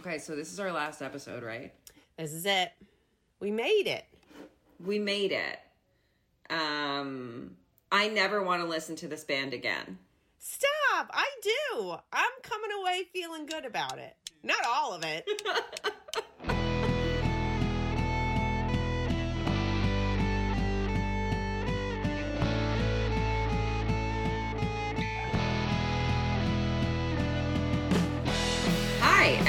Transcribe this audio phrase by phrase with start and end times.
[0.00, 1.74] Okay, so this is our last episode, right?
[2.16, 2.72] This is it.
[3.38, 4.06] We made it.
[4.82, 5.58] We made it.
[6.48, 7.50] Um,
[7.92, 9.98] I never want to listen to this band again.
[10.38, 11.10] Stop!
[11.12, 11.96] I do.
[12.14, 14.16] I'm coming away feeling good about it.
[14.42, 15.28] Not all of it.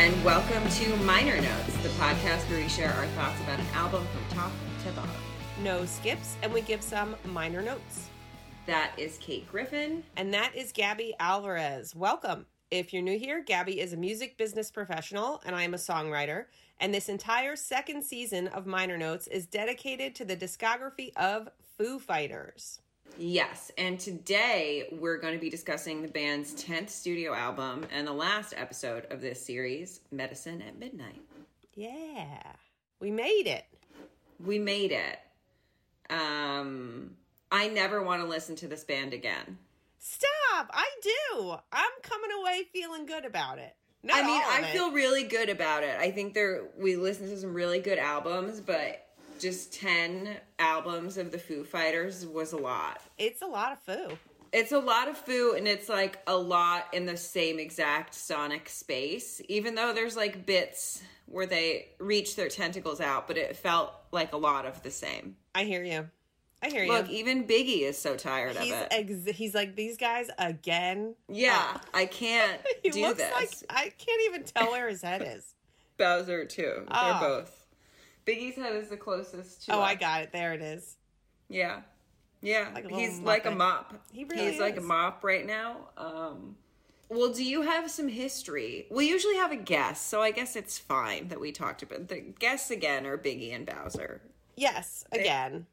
[0.01, 4.03] and welcome to Minor Notes, the podcast where we share our thoughts about an album
[4.07, 4.51] from top
[4.83, 5.11] to bottom.
[5.61, 8.09] no skips, and we give some minor notes.
[8.65, 10.03] That is Kate Griffin.
[10.17, 11.95] And that is Gabby Alvarez.
[11.95, 12.47] Welcome.
[12.71, 16.45] If you're new here, Gabby is a music business professional, and I am a songwriter.
[16.79, 21.99] And this entire second season of Minor Notes is dedicated to the discography of Foo
[21.99, 22.80] Fighters.
[23.17, 28.13] Yes, and today we're going to be discussing the band's 10th studio album and the
[28.13, 31.21] last episode of this series, Medicine at Midnight.
[31.75, 32.41] Yeah,
[32.99, 33.65] we made it.
[34.43, 35.19] We made it.
[36.09, 37.11] Um,
[37.51, 39.57] I never want to listen to this band again.
[39.99, 40.69] Stop!
[40.73, 41.55] I do.
[41.71, 43.75] I'm coming away feeling good about it.
[44.03, 44.73] Not I mean, I it.
[44.73, 45.95] feel really good about it.
[45.99, 49.05] I think there we listened to some really good albums, but
[49.41, 53.01] just 10 albums of the Foo Fighters was a lot.
[53.17, 54.17] it's a lot of Foo.
[54.53, 58.69] It's a lot of Foo and it's like a lot in the same exact sonic
[58.69, 63.93] space, even though there's like bits where they reach their tentacles out, but it felt
[64.11, 65.37] like a lot of the same.
[65.55, 66.09] I hear you.
[66.61, 66.91] I hear you.
[66.91, 68.87] Look, even Biggie is so tired He's of it.
[68.91, 71.15] ex- he's like these guys again.
[71.27, 73.33] yeah, I can't He do looks this.
[73.33, 75.55] like I can't even tell where his head is.
[75.97, 76.73] Bowser too.
[76.79, 76.83] Oh.
[76.83, 77.19] They're ah.
[77.19, 77.60] both.
[78.25, 80.31] Biggie's head is the closest to Oh, I got it.
[80.31, 80.97] There it is.
[81.49, 81.81] Yeah.
[82.41, 82.69] Yeah.
[82.73, 83.93] Like He's like a mop.
[84.11, 85.89] He really He's like a mop right now.
[85.97, 86.55] Um
[87.09, 88.87] well, do you have some history?
[88.89, 92.21] We usually have a guest, so I guess it's fine that we talked about the
[92.21, 94.21] guests again are Biggie and Bowser.
[94.55, 95.65] Yes, again,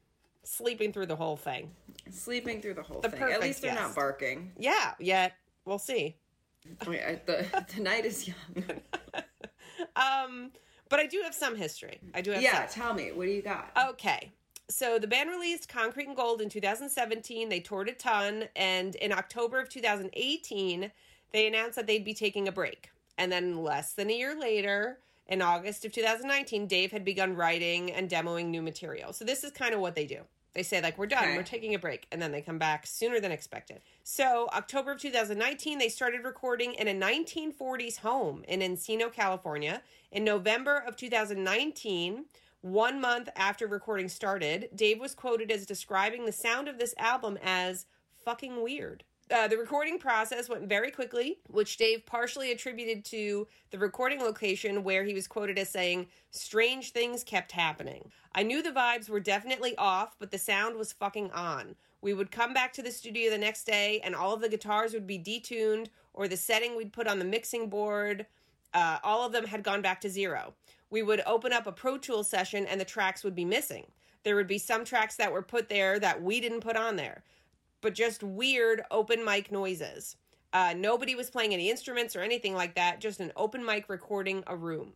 [0.43, 1.71] sleeping through the whole thing.
[2.11, 3.23] Sleeping through the whole The thing.
[3.23, 4.51] At least they're not barking.
[4.57, 5.31] Yeah, yet
[5.63, 6.17] we'll see.
[6.85, 8.35] Mean, I- the, the night is young.
[9.95, 10.51] Um,
[10.89, 11.99] but I do have some history.
[12.13, 12.81] I do have yeah, some.
[12.81, 13.71] tell me, what do you got?
[13.89, 14.31] Okay.
[14.69, 17.49] So the band released Concrete and Gold in 2017.
[17.49, 20.91] They toured a ton, and in October of 2018,
[21.31, 22.91] they announced that they'd be taking a break.
[23.17, 27.91] And then less than a year later, in August of 2019, Dave had begun writing
[27.91, 29.13] and demoing new material.
[29.13, 30.21] So this is kind of what they do.
[30.53, 31.37] They say like we're done, Okay.
[31.37, 33.81] we're taking a break, and then they come back sooner than expected.
[34.03, 39.81] So October of 2019, they started recording in a 1940s home in Encino, California.
[40.11, 42.25] In November of 2019,
[42.61, 47.37] one month after recording started, Dave was quoted as describing the sound of this album
[47.43, 47.85] as
[48.25, 49.03] fucking weird.
[49.31, 54.83] Uh, the recording process went very quickly, which Dave partially attributed to the recording location
[54.83, 58.09] where he was quoted as saying, Strange things kept happening.
[58.33, 61.75] I knew the vibes were definitely off, but the sound was fucking on.
[62.01, 64.93] We would come back to the studio the next day, and all of the guitars
[64.93, 68.25] would be detuned, or the setting we'd put on the mixing board,
[68.73, 70.55] uh, all of them had gone back to zero.
[70.89, 73.85] We would open up a Pro Tool session, and the tracks would be missing.
[74.23, 77.23] There would be some tracks that were put there that we didn't put on there
[77.81, 80.15] but just weird open mic noises.
[80.51, 84.43] Uh, nobody was playing any instruments or anything like that, just an open mic recording
[84.47, 84.93] a room.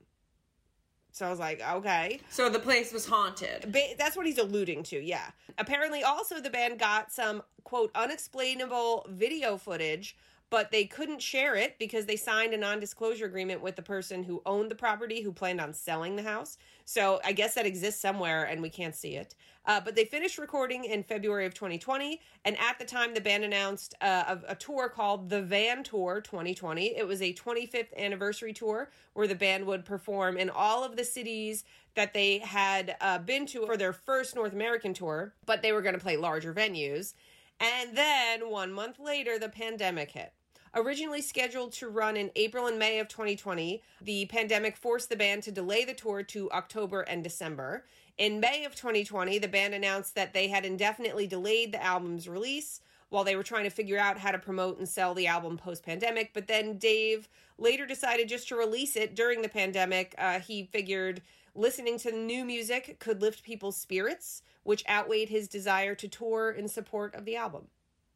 [1.11, 2.19] So I was like, okay.
[2.29, 3.71] So the place was haunted.
[3.71, 5.29] Ba- that's what he's alluding to, yeah.
[5.59, 10.17] Apparently, also, the band got some, quote, unexplainable video footage,
[10.53, 14.21] but they couldn't share it because they signed a non disclosure agreement with the person
[14.21, 16.59] who owned the property who planned on selling the house.
[16.85, 19.33] So I guess that exists somewhere and we can't see it.
[19.65, 22.21] Uh, but they finished recording in February of 2020.
[22.45, 26.21] And at the time, the band announced uh, a, a tour called the Van Tour
[26.21, 26.97] 2020.
[26.97, 31.03] It was a 25th anniversary tour where the band would perform in all of the
[31.03, 31.63] cities
[31.95, 35.81] that they had uh, been to for their first North American tour, but they were
[35.81, 37.15] going to play larger venues.
[37.59, 40.31] And then one month later, the pandemic hit.
[40.75, 45.43] Originally scheduled to run in April and May of 2020, the pandemic forced the band
[45.43, 47.85] to delay the tour to October and December.
[48.17, 52.81] In May of 2020, the band announced that they had indefinitely delayed the album's release
[53.09, 55.85] while they were trying to figure out how to promote and sell the album post
[55.85, 56.31] pandemic.
[56.33, 60.15] But then Dave later decided just to release it during the pandemic.
[60.17, 61.21] Uh, he figured
[61.53, 66.67] listening to new music could lift people's spirits, which outweighed his desire to tour in
[66.67, 67.67] support of the album.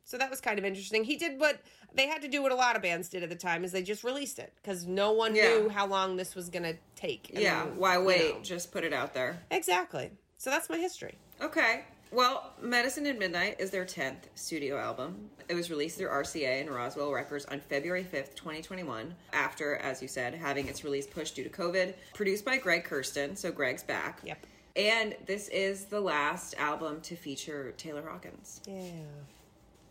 [0.08, 1.04] So that was kind of interesting.
[1.04, 1.60] He did what
[1.94, 3.84] they had to do what a lot of bands did at the time is they
[3.84, 5.50] just released it because no one Yeah.
[5.50, 7.30] knew how long this was going to take.
[7.34, 8.36] And Yeah, then, why you wait?
[8.36, 8.42] know.
[8.42, 9.44] Just put it out there.
[9.52, 10.12] Exactly.
[10.38, 11.16] So that's my history.
[11.42, 11.84] Okay.
[12.10, 15.30] Well, Medicine at Midnight is their 10th studio album.
[15.50, 20.08] It was released through RCA and Roswell Records on February 5th, 2021, after, as you
[20.08, 21.94] said, having its release pushed due to COVID.
[22.14, 24.22] Produced by Greg Kurstin, so Greg's back.
[24.24, 24.46] Yep.
[24.78, 28.84] And this is the last album to feature Taylor Hawkins, Yeah.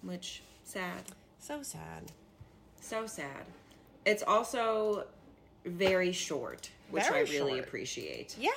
[0.02, 1.02] Which sad.
[1.38, 2.12] So sad.
[2.81, 3.46] So sad.
[4.04, 5.06] It's also
[5.64, 7.64] very short, which Very I really short.
[7.64, 8.37] appreciate.
[8.38, 8.50] Yeah,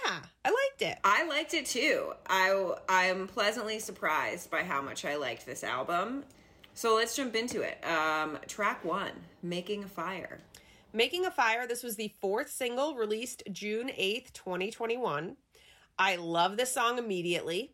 [0.46, 1.00] I liked it.
[1.04, 2.14] I liked it too.
[2.28, 6.24] I I'm pleasantly surprised by how much I liked this album.
[6.76, 7.84] So let's jump into it.
[7.84, 10.40] Um, track one, "Making a Fire."
[10.94, 15.38] Making a Fire, this was the fourth single released June 8th, 2021.
[16.00, 17.74] I love this song immediately.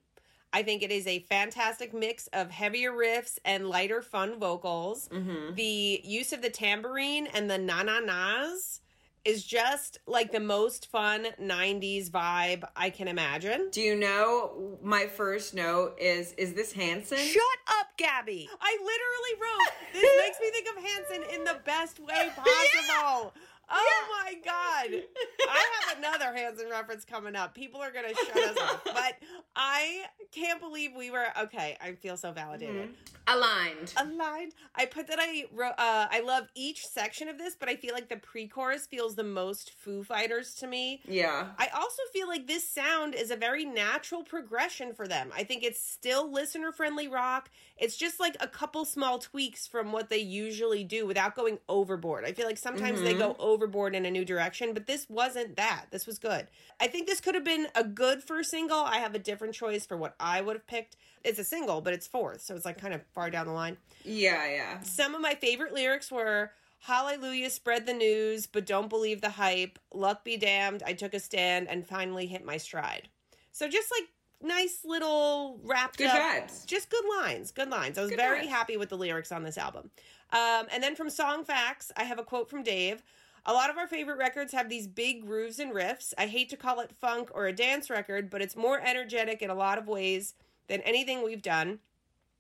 [0.56, 5.10] I think it is a fantastic mix of heavier riffs and lighter, fun vocals.
[5.10, 5.54] Mm-hmm.
[5.56, 8.80] The use of the tambourine and the na na nas
[9.26, 13.68] is just like the most fun 90s vibe I can imagine.
[13.70, 17.18] Do you know my first note is is this Hanson?
[17.18, 17.42] Shut
[17.82, 18.48] up, Gabby.
[18.62, 23.34] I literally wrote, this makes me think of Hanson in the best way possible.
[23.70, 25.04] Oh my god.
[25.50, 27.56] I have another Hanson reference coming up.
[27.56, 28.82] People are to shut us off.
[28.96, 29.16] But
[29.56, 31.78] I can't believe we were okay.
[31.82, 32.90] I feel so validated.
[33.28, 33.94] Aligned.
[33.98, 34.54] Aligned.
[34.76, 37.94] I put that I wrote uh I love each section of this, but I feel
[37.94, 41.02] like the pre-chorus feels the most Foo Fighters to me.
[41.08, 41.48] Yeah.
[41.58, 45.32] I also feel like this sound is a very natural progression for them.
[45.36, 47.50] I think it's still listener friendly rock.
[47.78, 52.26] It's just like a couple small tweaks from what they usually do without going overboard.
[52.26, 55.86] I feel like sometimes they go overboard in a new direction, but this wasn't that.
[55.92, 56.48] This was good.
[56.80, 58.78] I think this could have been a good first single.
[58.78, 60.98] I have a different choice for what I would have picked.
[61.24, 63.78] It's a single, but it's fourth, so it's like kind of far down the line.
[64.04, 64.82] Yeah, yeah.
[64.82, 69.80] Some of my favorite lyrics were Hallelujah, spread the news, but don't believe the hype.
[69.92, 73.10] Luck be damned, I took a stand and finally hit my stride.
[73.52, 74.08] So just like
[74.44, 76.66] nice little wrapped Good up, vibes.
[76.68, 77.98] just good lines, good lines.
[77.98, 78.50] I was Good very vibes.
[78.50, 79.90] happy with the lyrics on this album.
[80.32, 83.02] Um, and then from Song Facts, I have a quote from Dave.
[83.46, 86.14] A lot of our favorite records have these big grooves and riffs.
[86.18, 89.50] I hate to call it funk or a dance record, but it's more energetic in
[89.50, 90.34] a lot of ways
[90.68, 91.80] than anything we've done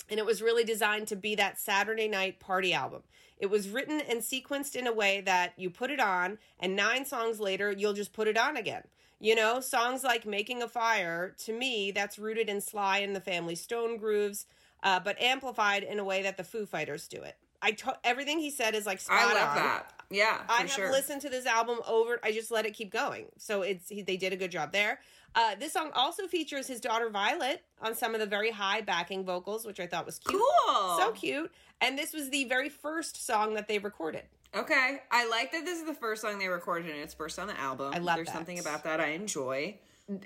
[0.09, 3.03] and it was really designed to be that Saturday night party album.
[3.37, 7.05] It was written and sequenced in a way that you put it on, and nine
[7.05, 8.83] songs later, you'll just put it on again.
[9.19, 13.21] You know, songs like Making a Fire, to me, that's rooted in Sly and the
[13.21, 14.45] Family Stone grooves,
[14.83, 17.35] uh, but amplified in a way that the Foo Fighters do it.
[17.61, 19.55] I to- everything he said is like spot I love on.
[19.55, 19.93] that.
[20.09, 20.91] Yeah, for I have sure.
[20.91, 22.19] listened to this album over.
[22.23, 23.25] I just let it keep going.
[23.37, 24.99] So it's he, they did a good job there.
[25.33, 29.25] Uh, this song also features his daughter Violet on some of the very high backing
[29.25, 30.41] vocals, which I thought was cute.
[30.41, 30.97] Cool.
[30.97, 31.51] So cute.
[31.81, 34.23] And this was the very first song that they recorded.
[34.55, 37.47] Okay, I like that this is the first song they recorded and it's first on
[37.47, 37.93] the album.
[37.93, 38.35] I love There's that.
[38.35, 39.77] something about that I enjoy.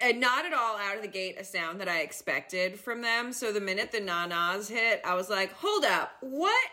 [0.01, 3.33] And not at all out of the gate a sound that I expected from them.
[3.33, 6.67] So the minute the na-nas hit, I was like, hold up, what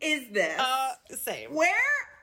[0.00, 0.60] is this?
[0.60, 1.52] Uh, same.
[1.52, 1.72] Where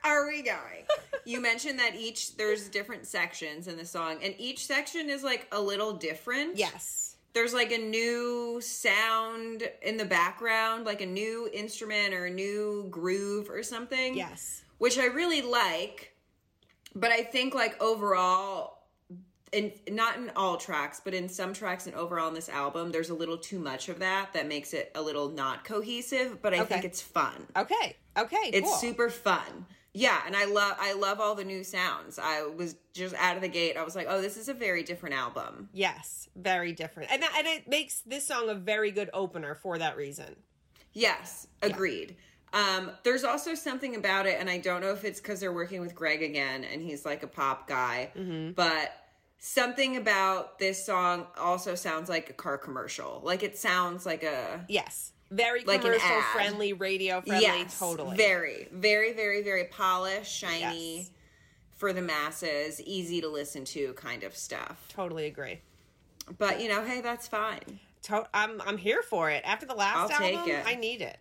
[0.04, 0.84] are we going?
[1.24, 5.46] you mentioned that each there's different sections in the song, and each section is like
[5.52, 6.56] a little different.
[6.56, 7.16] Yes.
[7.34, 12.86] There's like a new sound in the background, like a new instrument or a new
[12.90, 14.14] groove or something.
[14.14, 14.64] Yes.
[14.78, 16.14] Which I really like.
[16.94, 18.80] But I think like overall
[19.52, 23.08] in not in all tracks, but in some tracks and overall in this album, there's
[23.10, 26.58] a little too much of that that makes it a little not cohesive, but I
[26.60, 26.74] Okay.
[26.74, 27.46] think it's fun.
[27.56, 27.96] Okay.
[28.18, 28.50] Okay.
[28.52, 28.76] It's cool.
[28.78, 29.64] super fun.
[29.94, 32.18] Yeah, and I love I love all the new sounds.
[32.18, 33.76] I was just out of the gate.
[33.76, 36.28] I was like, "Oh, this is a very different album." Yes.
[36.34, 37.10] Very different.
[37.12, 40.36] And that, and it makes this song a very good opener for that reason.
[40.94, 42.16] Yes, agreed.
[42.54, 45.80] Um, there's also something about it, and I don't know if it's because they're working
[45.80, 48.52] with Greg again, and he's like a pop guy, Mm-hmm.
[48.52, 48.94] but
[49.38, 53.20] something about this song also sounds like a car commercial.
[53.24, 55.12] Like it sounds like a Yes.
[55.32, 58.16] Very Like commercial friendly, radio friendly, yes, totally.
[58.16, 61.10] very, very, very, very polished, shiny Yes.
[61.76, 64.84] for the masses, easy to listen to kind of stuff.
[64.88, 65.60] Totally agree.
[66.38, 67.80] But you know, hey, that's fine.
[68.04, 69.42] To- I'm I'm here for it.
[69.46, 70.62] After the last I'll album.
[70.66, 71.16] I need it.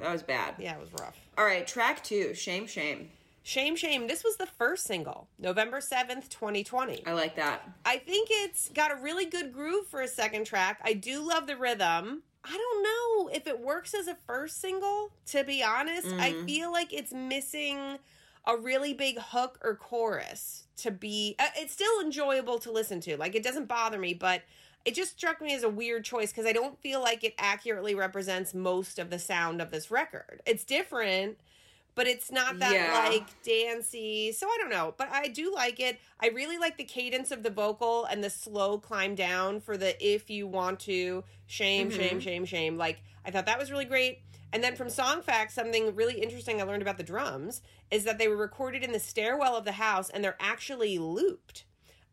[0.00, 0.54] That was bad.
[0.58, 1.16] Yeah, it was rough.
[1.36, 3.10] All right, track two, shame, shame.
[3.42, 4.06] Shame, shame.
[4.06, 7.06] This was the first single, November 7th, 2020.
[7.06, 7.60] I like that.
[7.84, 10.80] I think it's got a really good groove for a second track.
[10.82, 12.22] I do love the rhythm.
[12.44, 16.08] I don't know if it works as a first single, to be honest.
[16.18, 17.98] I feel like it's missing
[18.46, 21.36] a really big hook or chorus to be.
[21.38, 23.16] Uh, it's still enjoyable to listen to.
[23.16, 24.42] Like, it doesn't bother me, but
[24.84, 27.94] it just struck me as a weird choice because I don't feel like it accurately
[27.94, 30.42] represents most of the sound of this record.
[30.44, 31.38] It's different,
[31.94, 32.92] but it's not that Yeah.
[33.10, 34.32] like dancey.
[34.32, 35.98] So I don't know, but I do like it.
[36.20, 39.94] I really like the cadence of the vocal and the slow climb down for the
[40.04, 41.96] if you want to shame, Mm-hmm.
[41.98, 42.76] shame, shame, shame.
[42.76, 44.20] Like I thought that was really great.
[44.52, 47.60] And then from Song Facts, something really interesting I learned about the drums
[47.90, 51.64] is that they were recorded in the stairwell of the house and they're actually looped.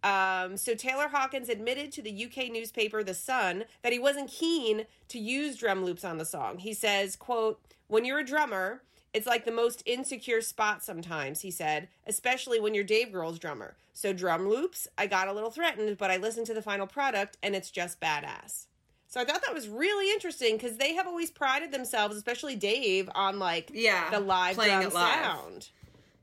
[0.03, 4.85] Um, so Taylor Hawkins admitted to the UK newspaper The Sun that he wasn't keen
[5.09, 6.57] to use drum loops on the song.
[6.57, 8.81] He says, quote, when you're a drummer,
[9.13, 13.75] it's like the most insecure spot sometimes, he said, especially when you're Dave Grohl's drummer.
[13.93, 17.37] So drum loops, I got a little threatened, but I listened to the final product
[17.43, 18.67] and it's just badass.
[19.07, 23.09] So I thought that was really interesting because they have always prided themselves, especially Dave,
[23.13, 24.93] on like Yeah, the live drum live.
[24.93, 25.69] sound.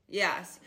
[0.09, 0.59] Yes.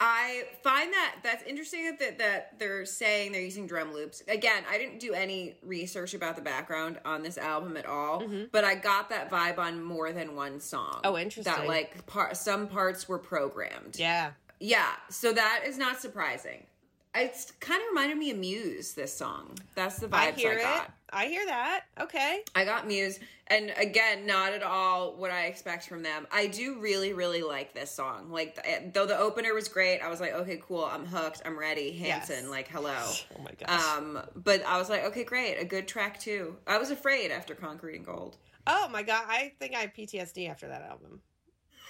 [0.00, 4.22] I find that that's interesting that that they're saying they're using drum loops.
[4.28, 8.64] Again, I didn't do any research about the background on this album at all, but
[8.64, 10.94] I got that vibe on more than one song.
[10.94, 11.06] Mm-hmm.
[11.06, 11.54] Oh, interesting.
[11.54, 13.96] That like par- some parts were programmed.
[13.98, 14.32] Yeah.
[14.60, 16.66] Yeah, so that is not surprising.
[17.14, 18.92] It's kind of reminded me of Muse.
[18.94, 19.56] This song.
[19.74, 20.62] That's the vibes I I, hear it.
[20.62, 20.90] got.
[21.12, 21.82] I hear that.
[22.00, 22.40] Okay.
[22.56, 26.26] I got Muse, and again, not at all what I expect from them.
[26.32, 28.32] I do really, really like this song.
[28.32, 28.58] Like,
[28.92, 31.92] though the opener was great, I was like, okay, cool, I'm hooked, I'm ready.
[31.92, 32.48] Hanson, Yes.
[32.50, 32.96] like, hello.
[33.38, 33.96] Oh my gosh.
[33.96, 36.56] Um, but I was like, okay, great, a good track too.
[36.66, 38.36] I was afraid after Concrete and Gold.
[38.66, 41.20] oh my god, I think I have PTSD after that album.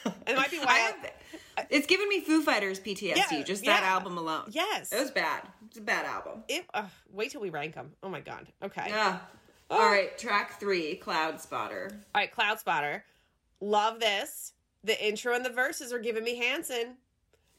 [0.26, 0.66] It might be why.
[0.68, 3.88] I have, it's given me Foo Fighters PTSD, Yeah, just that yeah.
[3.88, 4.44] album alone.
[4.50, 4.92] yes.
[4.92, 5.42] It was bad.
[5.66, 6.42] It's a bad album.
[6.48, 7.92] It- ugh, wait till we rank them.
[8.02, 8.46] Oh my god.
[8.62, 8.84] Okay.
[8.88, 9.18] Yeah.
[9.70, 9.76] Oh.
[9.78, 11.88] All right, track three, Cloud Spotter.
[12.14, 13.04] All right, Cloud Spotter.
[13.60, 14.52] Love this.
[14.82, 16.96] The intro and the verses are giving me Hanson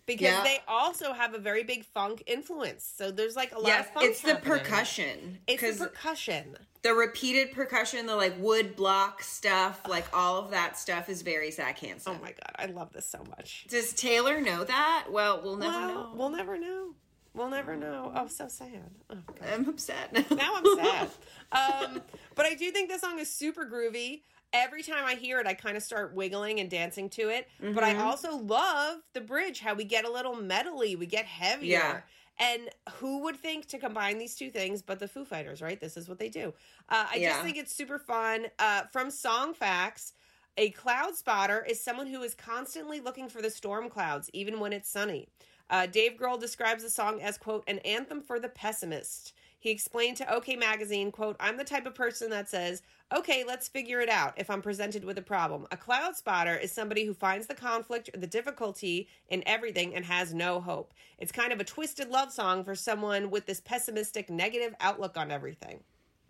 [0.05, 0.43] because Yeah.
[0.43, 2.89] they also have a very big funk influence.
[2.97, 4.05] So there's like a lot Yes, of funk.
[4.09, 5.39] it's the percussion.
[5.47, 6.57] It's the percussion.
[6.83, 11.49] the repeated percussion, the like wood block stuff, like all of that stuff is very
[11.51, 12.15] Zac Hanson.
[12.15, 13.65] Oh my god, I love this so much.
[13.69, 15.07] Does Taylor know that?
[15.09, 16.11] Well, we'll never well, know.
[16.15, 16.93] we'll never know.
[17.33, 18.13] We'll never know.
[18.15, 18.91] Oh, so sad.
[19.09, 19.17] Oh.
[19.51, 20.13] I'm upset.
[20.31, 21.09] now I'm sad.
[21.51, 22.01] Um,
[22.35, 24.21] but I do think this song is super groovy.
[24.55, 27.49] Every time I hear it, I kind of start wiggling and dancing to it.
[27.59, 27.99] But I Mhm.
[27.99, 31.67] also love the bridge, how we get a little metally, we get heavier.
[31.67, 32.01] Yeah.
[32.37, 35.79] And who would think to combine these two things but the Foo Fighters, right?
[35.79, 36.53] This is what they do.
[36.89, 37.29] Uh, I Yeah.
[37.31, 38.47] just think it's super fun.
[38.59, 40.13] Uh, from Song Facts,
[40.57, 44.73] a cloud spotter is someone who is constantly looking for the storm clouds, even when
[44.73, 45.27] it's sunny.
[45.69, 49.33] Uh, Dave Grohl describes the song as, quote, an anthem for the pessimist.
[49.59, 52.83] He explained to OK Magazine, quote, I'm the type of person that says,
[53.13, 55.67] okay, let's figure it out if I'm presented with a problem.
[55.71, 60.05] A cloud spotter is somebody who finds the conflict or the difficulty in everything and
[60.05, 60.93] has no hope.
[61.17, 65.31] It's kind of a twisted love song for someone with this pessimistic, negative outlook on
[65.31, 65.81] everything.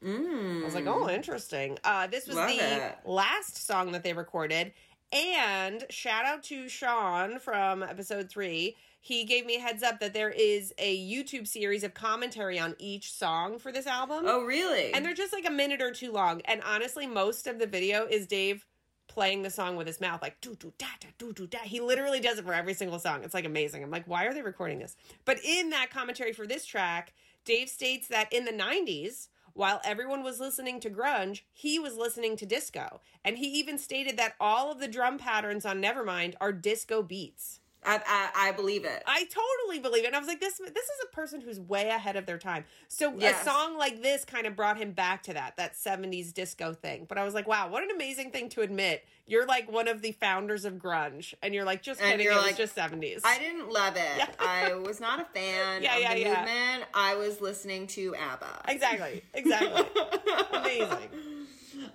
[0.04, 0.62] mm.
[0.62, 1.78] I was like, oh, interesting.
[1.84, 2.98] Uh, this was Love the it.
[3.06, 4.74] last song that they recorded.
[5.14, 8.76] And shout out to Sean from episode three.
[9.06, 12.74] He gave me a heads up that there is a YouTube series of commentary on
[12.80, 14.24] each song for this album.
[14.26, 14.92] Oh, really?
[14.96, 16.42] And they're just like a minute or two long.
[16.46, 18.66] And honestly, most of the video is Dave
[19.06, 21.60] playing the song with his mouth, like doo doo da da doo doo da.
[21.60, 23.24] He literally does it for every single song.
[23.24, 23.84] It's like amazing.
[23.84, 24.96] I'm like, why are they recording this?
[25.24, 27.14] But in that commentary for this track,
[27.46, 32.38] Dave states that in the 90s, while everyone was listening to grunge, he was listening
[32.38, 33.02] to disco.
[33.24, 37.60] And he even stated that all of the drum patterns on Nevermind are disco beats.
[37.86, 39.04] I, I, I believe it.
[39.06, 40.08] I totally believe it.
[40.08, 42.66] And I was like, this this is a person who's way ahead of their time.
[42.88, 43.42] So Yes.
[43.42, 47.06] a song like this kind of brought him back to that, that 70s disco thing.
[47.08, 49.06] But I was like, wow, what an amazing thing to admit.
[49.28, 51.34] You're like one of the founders of grunge.
[51.42, 53.22] And you're like, just And kidding, it like, was just 70s.
[53.24, 54.18] I didn't love it.
[54.18, 54.28] Yeah.
[54.40, 56.28] I was not a fan Yeah, of yeah, the yeah.
[56.40, 56.90] movement.
[56.94, 58.62] I was listening to ABBA.
[58.68, 59.22] exactly.
[59.34, 59.84] Exactly.
[60.54, 61.10] Amazing.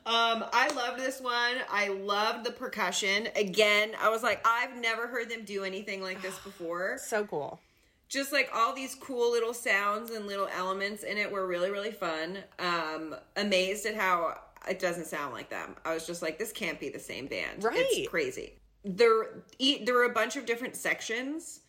[0.07, 1.57] Um, I loved this one.
[1.71, 3.29] I loved the percussion.
[3.37, 6.99] Again, I was like, I've never heard them do anything like this before.
[6.99, 7.61] So cool.
[8.09, 11.93] Just like all these cool little sounds and little elements in it were really, really
[11.93, 12.39] fun.
[12.59, 14.37] Um, amazed at how
[14.69, 15.77] it doesn't sound like them.
[15.85, 17.63] I was just like, this can't be the same band.
[17.63, 17.77] Right.
[17.77, 18.55] It's crazy.
[18.85, 21.61] There, there were a bunch of different sections,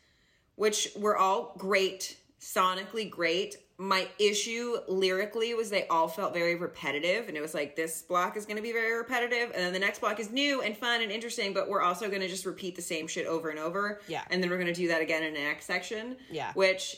[0.56, 3.58] which were all great, sonically great.
[3.78, 8.36] My issue lyrically was they all felt very repetitive, and it was like this block
[8.36, 11.02] is going to be very repetitive, and then the next block is new and fun
[11.02, 14.02] and interesting, but we're also going to just repeat the same shit over and over.
[14.08, 14.24] Yeah.
[14.30, 16.18] and then we're going to do that again in the next section.
[16.30, 16.52] Yeah.
[16.54, 16.98] which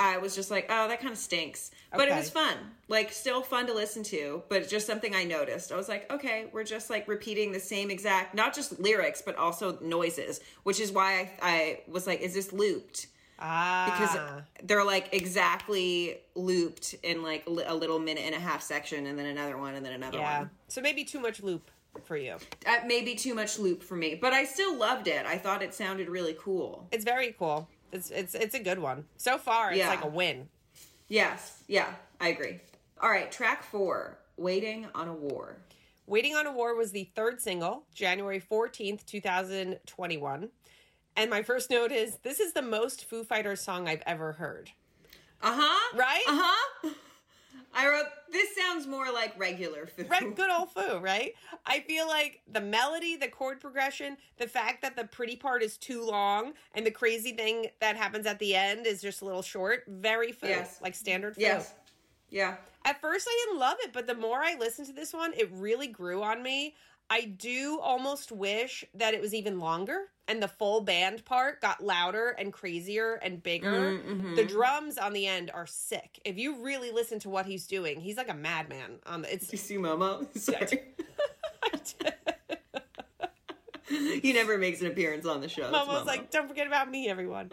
[0.00, 2.56] I was just like, oh, that kind of stinks, but it was fun,
[2.86, 5.72] like still fun to listen to, but just something I noticed.
[5.72, 9.34] I was like, okay, we're just like repeating the same exact, not just lyrics, but
[9.34, 13.08] also noises, which is why I, I was like, is this looped?
[13.40, 13.84] Ah.
[13.92, 19.18] because they're like exactly looped in like a little minute and a half section and
[19.18, 20.38] then another one and then another yeah.
[20.40, 21.70] one So maybe too much loop.
[22.04, 22.36] for you.
[22.66, 25.26] Uh, maybe too much loop for me, but I still loved it.
[25.26, 26.86] I thought it sounded really cool.
[26.92, 27.68] It's very cool.
[27.92, 29.04] It's it's it's a good one.
[29.16, 29.88] So far, it's Yeah.
[29.88, 30.48] like a win.
[31.08, 32.60] Yes, yeah, I agree.
[33.00, 35.56] All right, track four, "Waiting on a War."
[36.06, 40.50] Waiting on a War was the third single, January 14th, 2021.
[41.18, 44.70] And my first note is this is the most Foo Fighters song I've ever heard.
[45.42, 45.96] Uh huh.
[45.98, 46.22] Right?
[46.28, 46.90] Uh huh.
[47.74, 50.04] I wrote this sounds more like regular foo.
[50.08, 51.34] Right, good old Foo, right?
[51.66, 55.76] I feel like the melody, the chord progression, the fact that the pretty part is
[55.76, 59.42] too long, and the crazy thing that happens at the end is just a little
[59.42, 60.78] short, very Foo, Yes.
[60.80, 61.42] like standard Foo.
[61.42, 61.74] Yes.
[62.30, 62.56] Yeah.
[62.84, 65.50] At first, I didn't love it, but the more I listened to this one, it
[65.52, 66.74] really grew on me.
[67.10, 71.82] I do almost wish that it was even longer and the full band part got
[71.82, 73.98] louder and crazier and bigger.
[73.98, 74.34] Mm-hmm.
[74.34, 76.20] The drums on the end are sick.
[76.24, 79.50] If you really listen to what he's doing, he's like a madman on the it's
[79.50, 80.26] You see Momo?
[80.38, 80.82] Sorry.
[84.20, 85.72] he never makes an appearance on the show.
[85.72, 86.06] Momo's Momo.
[86.06, 87.50] like, don't forget about me, everyone.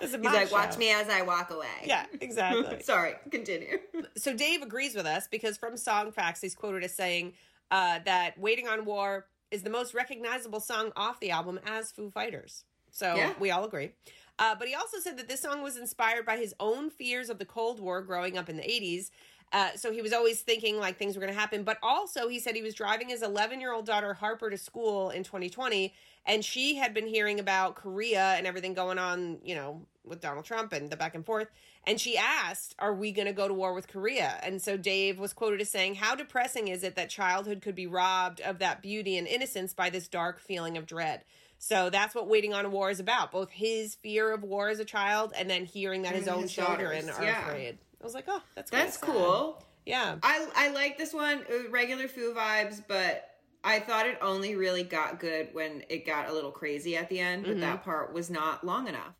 [0.00, 1.66] This is He's like, show." watch me as I walk away.
[1.84, 2.82] Yeah, exactly.
[2.82, 3.78] Sorry, continue.
[4.16, 7.34] so Dave agrees with us because from Song Facts, he's quoted as saying
[7.70, 12.10] uh, that "Waiting on War" is the most recognizable song off the album as Foo
[12.10, 12.64] Fighters.
[12.90, 13.34] So Yeah.
[13.38, 13.92] we all agree.
[14.38, 17.38] Uh, but he also said that this song was inspired by his own fears of
[17.38, 19.10] the Cold War growing up in the 80s.
[19.52, 21.62] Uh, so he was always thinking like things were going to happen.
[21.62, 25.10] But also, he said he was driving his 11 year old daughter Harper to school
[25.10, 25.94] in 2020,
[26.26, 30.44] and she had been hearing about Korea and everything going on, you know, with Donald
[30.44, 31.48] Trump and the back and forth.
[31.86, 34.38] And she asked, Are we going to go to war with Korea?
[34.42, 37.86] And so Dave was quoted as saying, How depressing is it that childhood could be
[37.86, 41.24] robbed of that beauty and innocence by this dark feeling of dread?
[41.58, 43.32] So that's what Waiting on a War is about.
[43.32, 46.52] Both his fear of war as a child and then hearing that his own his
[46.52, 47.46] children daughters, are yeah.
[47.48, 47.78] afraid.
[48.00, 49.62] I was like, Oh, that's That's sad." cool.
[49.86, 50.16] Yeah.
[50.22, 51.42] I I like this one.
[51.70, 53.30] Regular Foo vibes, but
[53.62, 57.18] I thought it only really got good when it got a little crazy at the
[57.20, 57.44] end.
[57.44, 57.60] But Mm-hmm.
[57.60, 59.14] that part was not long enough.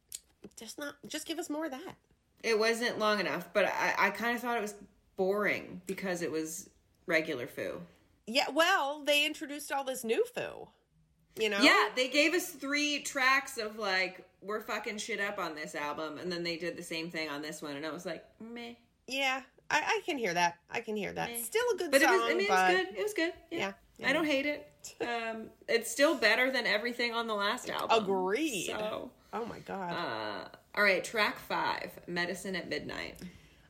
[0.59, 1.95] Just not, just give us more of that.
[2.45, 4.75] It wasn't long enough, but I, I kind of thought it was
[5.17, 6.69] boring because it was
[7.07, 7.81] regular Foo.
[8.27, 10.69] Yeah, well, they introduced all this new foo.
[11.39, 11.59] You know?
[11.61, 16.19] Yeah, they gave us three tracks of like we're fucking shit up on this album,
[16.19, 18.75] and then they did the same thing on this one, and I was like, meh.
[19.09, 19.41] Yeah.
[19.71, 20.57] I, I can hear that.
[20.71, 21.31] I can hear that.
[21.31, 21.43] Eh.
[21.43, 22.19] Still a good But it song.
[22.21, 22.99] was, I mean, but it was good.
[22.99, 23.33] It was good.
[23.51, 24.09] Yeah, Yeah, yeah.
[24.11, 24.69] I don't hate it.
[25.01, 28.05] Um, it's still better than everything on the last album.
[28.05, 28.67] Agreed.
[28.67, 29.93] So, Oh my god.
[29.93, 33.17] uh, all right, track five, "Medicine at Midnight."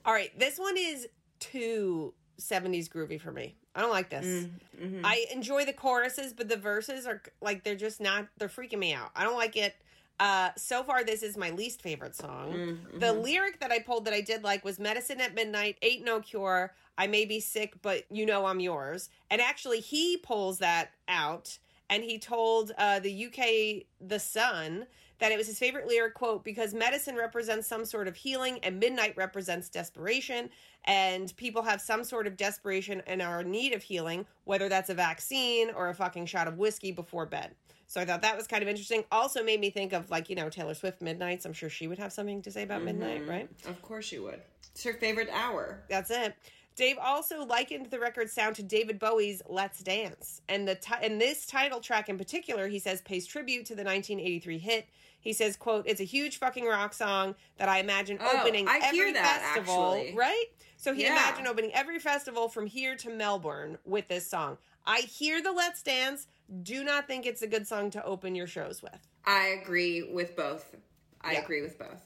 [0.04, 1.08] All right, this one is
[1.40, 3.56] too 70s groovy for me.
[3.74, 4.46] I don't like this.
[4.80, 5.04] Mm-hmm.
[5.04, 8.92] I enjoy the choruses, but the verses are like they're just not they're freaking me
[8.92, 9.10] out.
[9.16, 9.74] I don't like it.
[10.20, 12.52] Uh so far this is my least favorite song.
[12.52, 12.98] Mm-hmm.
[13.00, 16.20] The lyric that I pulled that I did like was medicine at midnight, ain't no
[16.20, 16.72] cure.
[16.96, 19.08] I may be sick, but you know I'm yours.
[19.30, 21.58] And actually he pulls that out
[21.90, 24.86] and he told uh the UK The Sun
[25.18, 28.78] that it was his favorite lyric quote because medicine represents some sort of healing and
[28.78, 30.50] midnight represents desperation
[30.86, 34.90] and people have some sort of desperation and are in need of healing whether that's
[34.90, 37.54] a vaccine or a fucking shot of whiskey before bed
[37.86, 40.36] so i thought that was kind of interesting also made me think of like you
[40.36, 43.30] know taylor swift midnights i'm sure she would have something to say about midnight mm-hmm.
[43.30, 44.40] right Of course she would.
[44.72, 45.82] It's her favorite hour.
[45.88, 46.34] that's it.
[46.76, 51.20] Dave also likened the record sound to David Bowie's "Let's Dance," and the ti- and
[51.20, 54.88] this title track in particular, he says, pays tribute to the 1983 hit.
[55.20, 58.80] He says, "quote It's a huge fucking rock song that I imagine Oh, opening I
[58.82, 60.14] every hear that, festival, actually.
[60.14, 60.46] right?
[60.76, 61.12] So he Yeah.
[61.12, 64.58] imagined opening every festival from here to Melbourne with this song.
[64.86, 66.26] I hear the "Let's Dance."
[66.62, 69.08] Do not think it's a good song to open your shows with.
[69.24, 70.74] I agree with both.
[71.22, 71.40] I Yeah.
[71.42, 72.02] agree with both.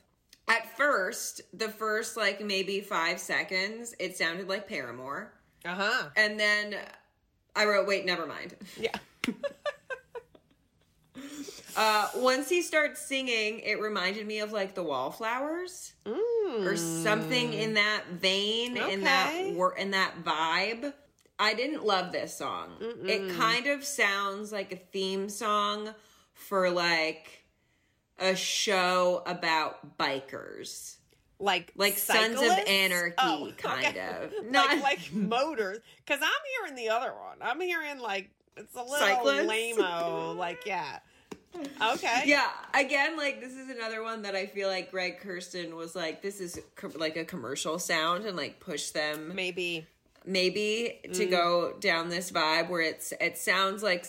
[0.48, 5.32] At first, the first like maybe five seconds, it sounded like Paramore.
[5.64, 6.08] Uh huh.
[6.16, 6.76] And then
[7.54, 8.54] I wrote, wait, never mind.
[8.78, 8.94] Yeah.
[11.76, 15.92] Uh, once he starts singing, it reminded me of like the Wallflowers
[16.64, 19.54] or something in that vein, in that Okay.
[19.54, 20.92] wor- in that vibe.
[21.38, 22.70] I didn't love this song.
[23.04, 25.90] It kind of sounds like a theme song
[26.34, 27.37] for like
[28.18, 30.96] a show about bikers.
[31.40, 32.50] Like Like Sons of?
[32.66, 34.08] Anarchy, Oh, kind okay.
[34.22, 34.32] of.
[34.32, 38.82] like Not like motors because i'm hearing the other one i'm hearing like it's a
[38.82, 39.46] little Cyclists?
[39.46, 40.98] lame-o like yeah
[41.80, 45.94] okay Yeah, again, like this is another one that I feel like Greg Kurstin was
[45.96, 49.86] like, this is co- like a commercial sound and like push them maybe
[50.26, 51.30] maybe to Mm.
[51.30, 54.06] go down this vibe where it's it sounds like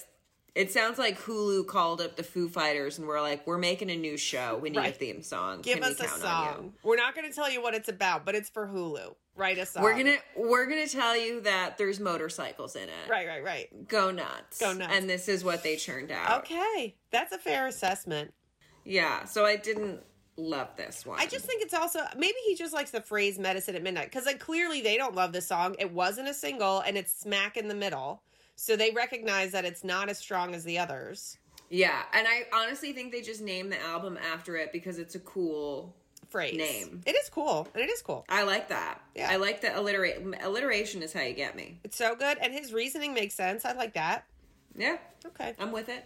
[0.56, 3.96] It sounds like Hulu called up the Foo Fighters and we're like, we're making a
[3.96, 4.58] new show.
[4.58, 4.94] We need Right.
[4.94, 5.62] a theme song.
[5.62, 6.74] Give Can us a song.
[6.84, 9.16] We're not going to tell you what it's about, but it's for Hulu.
[9.36, 9.84] Write a song.
[9.84, 13.10] We're gonna we're gonna tell you that there's motorcycles in it.
[13.10, 13.88] Right, right, right.
[13.88, 14.60] Go nuts.
[14.60, 14.92] Go nuts.
[14.94, 16.40] And this is what they churned out.
[16.42, 18.34] Okay, that's a fair assessment.
[18.84, 19.24] Yeah.
[19.24, 20.02] So I didn't
[20.36, 21.20] love this one.
[21.22, 24.26] I just think it's also maybe he just likes the phrase "medicine at midnight" because
[24.26, 25.74] like clearly they don't love this song.
[25.80, 28.24] It wasn't a single, and it's smack in the middle,
[28.60, 31.38] so they recognize that it's not as strong as the others.
[31.70, 35.20] Yeah, and I honestly think they just named the album after it because it's a
[35.20, 35.96] cool.
[36.30, 37.02] Phrase Name.
[37.08, 38.24] It is cool, and it is cool.
[38.30, 39.02] I like that.
[39.16, 39.30] Yeah.
[39.32, 40.18] I like the alliterate.
[40.44, 41.80] Alliteration is how you get me.
[41.84, 43.66] It's so good, and his reasoning makes sense.
[43.66, 44.26] I like that.
[44.76, 45.56] Yeah, Okay.
[45.58, 46.06] I'm with it.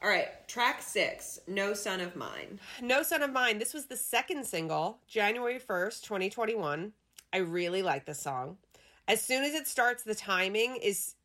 [0.00, 3.58] All right, track six, "No Son of Mine." No Son of Mine.
[3.58, 6.92] This was the second single, January 1st, 2021.
[7.32, 8.58] I really like this song.
[9.08, 11.16] As soon as it starts, the timing is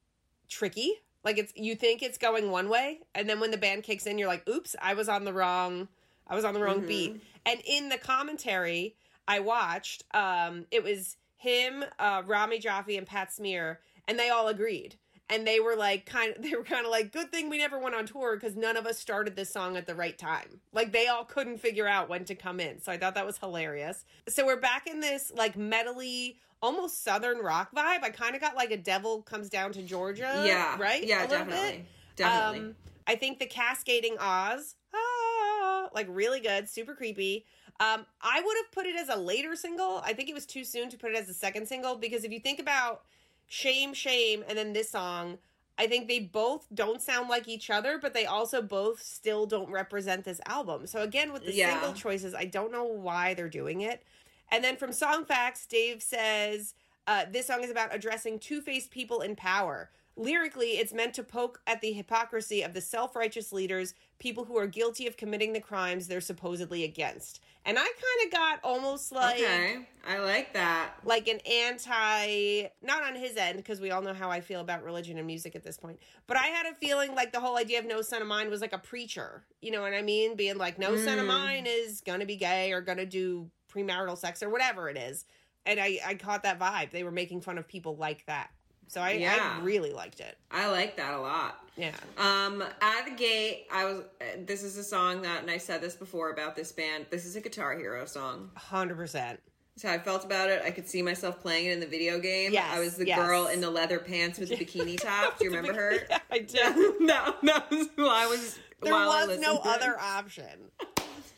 [0.53, 0.93] tricky.
[1.23, 4.17] Like it's you think it's going one way, and then when the band kicks in,
[4.17, 5.87] you're like, oops, I was on the wrong
[6.27, 7.21] I was on the wrong beat.
[7.45, 8.95] And in the commentary
[9.27, 14.47] I watched, um, it was him, uh, Rami Jaffee, and Pat Smear, and they all
[14.47, 14.95] agreed.
[15.29, 17.79] And they were like, kind of, they were kind of like, good thing we never
[17.79, 20.61] went on tour because none of us started this song at the right time.
[20.71, 22.81] Like they all couldn't figure out when to come in.
[22.81, 24.05] So I thought that was hilarious.
[24.29, 28.04] So we're back in this like metally, almost southern rock vibe.
[28.04, 30.41] I kind of got like a Devil Comes Down to Georgia.
[30.43, 31.04] yeah, right.
[31.04, 31.86] Yeah, definitely, bit.
[32.15, 32.60] definitely.
[32.60, 37.45] Um, I think the cascading Oz, ah, like really good, super creepy.
[37.80, 40.02] Um, I would have put it as a later single.
[40.06, 42.32] I think it was too soon to put it as a second single because if
[42.32, 43.02] you think about
[43.49, 45.38] Shame, Shame, and then this song,
[45.78, 49.69] I think they both don't sound like each other, but they also both still don't
[49.69, 50.88] represent this album.
[50.88, 51.71] So again, with the Yeah.
[51.71, 54.04] single choices, I don't know why they're doing it.
[54.51, 56.73] And then from Song Facts, Dave says
[57.08, 59.89] uh, this song is about addressing two faced people in power.
[60.15, 64.56] Lyrically, it's meant to poke at the hypocrisy of the self righteous leaders, people who
[64.58, 67.41] are guilty of committing the crimes they're supposedly against.
[67.65, 70.91] And I kind of got almost like okay, I like that.
[71.03, 74.84] like an anti not on his end because we all know how I feel about
[74.84, 75.99] religion and music at this point.
[76.27, 78.62] But I had a feeling like the whole idea of no son of mine was
[78.62, 79.43] like a preacher.
[79.62, 80.36] You know what I mean?
[80.36, 81.29] Being like no son of Mm.
[81.29, 84.97] mine is going to be gay or going to do premarital sex or whatever it
[84.97, 85.25] is.
[85.65, 86.91] And I I caught that vibe.
[86.91, 88.49] They were making fun of people like that.
[88.88, 89.57] So I, Yeah.
[89.59, 90.38] I really liked it.
[90.51, 91.59] I like that a lot.
[91.77, 91.95] Yeah.
[92.17, 93.99] Um, at the gate, I was.
[94.21, 97.07] uh, This is a song that, and I said this before about this band.
[97.09, 98.51] This is a Guitar Hero song.
[98.57, 99.12] 100%.
[99.13, 99.39] That's
[99.83, 100.62] how I felt about it.
[100.63, 102.51] I could see myself playing it in the video game.
[102.53, 103.17] Yes, I was the yes.
[103.17, 105.39] girl in the leather pants with the bikini top.
[105.39, 105.93] Do you remember her?
[106.09, 106.97] Yeah, I do.
[106.99, 107.53] no, no,
[107.95, 108.59] who I was.
[108.83, 109.75] There was no to it.
[109.75, 110.69] other option.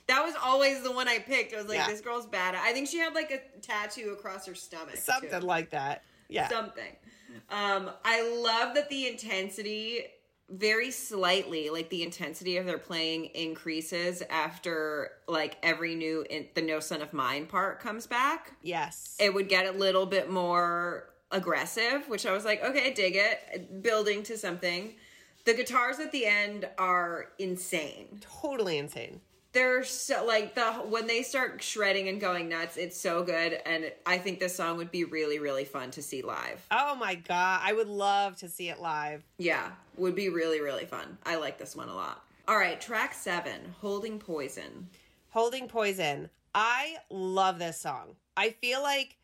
[0.08, 1.54] That was always the one I picked.
[1.54, 1.88] I was like, Yeah.
[1.88, 2.56] this girl's bad.
[2.56, 4.98] I think she had like a tattoo across her stomach.
[4.98, 5.46] Something too.
[5.46, 6.04] like that.
[6.30, 6.48] Yeah.
[6.50, 6.96] something.
[7.50, 10.06] Um, I love that the intensity
[10.50, 16.62] very slightly, like the intensity of their playing increases after like every new in, the
[16.62, 18.52] No Son of Mine part comes back.
[18.62, 19.16] yes.
[19.20, 23.82] It would get a little bit more aggressive, which I was like, okay, dig it,
[23.82, 24.94] building to something.
[25.46, 28.20] The guitars at the end are insane.
[28.42, 29.22] totally insane.
[29.56, 33.90] They're so like the when they start shredding and going nuts, it's so good, and
[34.06, 36.68] I think this song would be really really fun to see live.
[36.72, 39.24] Oh my god, I would love to see it live.
[39.38, 41.18] Yeah, would be really, really fun.
[41.26, 42.22] I like this one a lot.
[42.50, 44.90] All right, track seven, Holding Poison.
[45.30, 46.30] Holding Poison.
[46.54, 48.18] I love this song.
[48.36, 49.16] I feel like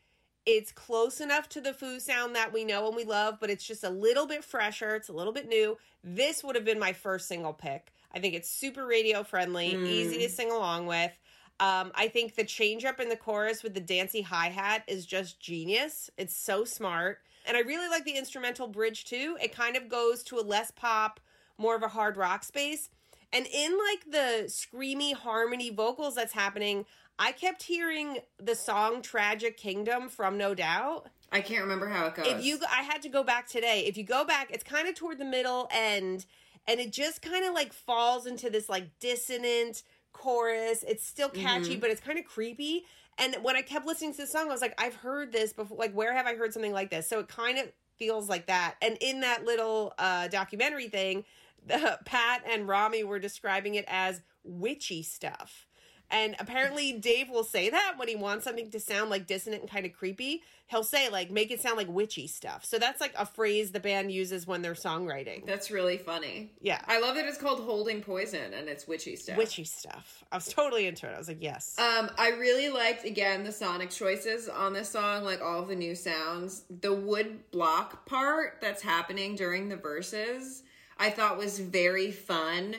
[0.46, 3.68] it's close enough to the Foo sound that we know and we love, but it's
[3.68, 4.96] just a little bit fresher.
[4.96, 5.78] It's a little bit new.
[6.06, 7.92] This would have been my first single pick.
[8.14, 11.12] I think it's super radio friendly, easy to sing along with.
[11.60, 15.06] Um, I think the change up in the chorus with the dancey hi hat is
[15.06, 16.10] just genius.
[16.18, 17.20] It's so smart.
[17.46, 19.38] And I really like the instrumental bridge too.
[19.42, 21.20] It kind of goes to a less pop,
[21.58, 22.90] more of a hard rock space.
[23.32, 26.86] And in like the screamy harmony vocals that's happening,
[27.18, 31.08] I kept hearing the song Tragic Kingdom from No Doubt.
[31.32, 32.28] I can't remember how it goes.
[32.28, 33.86] If you I had to go back today.
[33.86, 36.26] If you go back, it's kind of toward the middle end
[36.68, 40.84] and it just kind of like falls into this like dissonant chorus.
[40.88, 42.86] It's still catchy, but it's kind of creepy.
[43.18, 45.78] And when I kept listening to the song, I was like, I've heard this before.
[45.78, 47.08] Like, where have I heard something like this?
[47.08, 48.76] So it kind of feels like that.
[48.82, 51.24] And in that little uh, documentary thing,
[51.66, 55.68] the, Pat and Rami were describing it as witchy stuff.
[56.12, 59.72] And apparently, Dave will say that when he wants something to sound like dissonant and
[59.72, 60.44] kind of creepy.
[60.68, 62.64] He'll say, like, make it sound like witchy stuff.
[62.64, 65.46] So that's like a phrase the band uses when they're songwriting.
[65.46, 66.54] That's really funny.
[66.62, 66.82] Yeah.
[66.88, 69.36] I love that it's called Holding Poison and it's witchy stuff.
[69.36, 70.24] Witchy stuff.
[70.32, 71.14] I was totally into it.
[71.14, 71.78] I was like, yes.
[71.78, 75.76] Um, I really liked again the sonic choices on this song, like all of the
[75.76, 76.64] new sounds.
[76.82, 80.64] The wood block part that's happening during the verses.
[80.98, 82.76] I thought was very fun,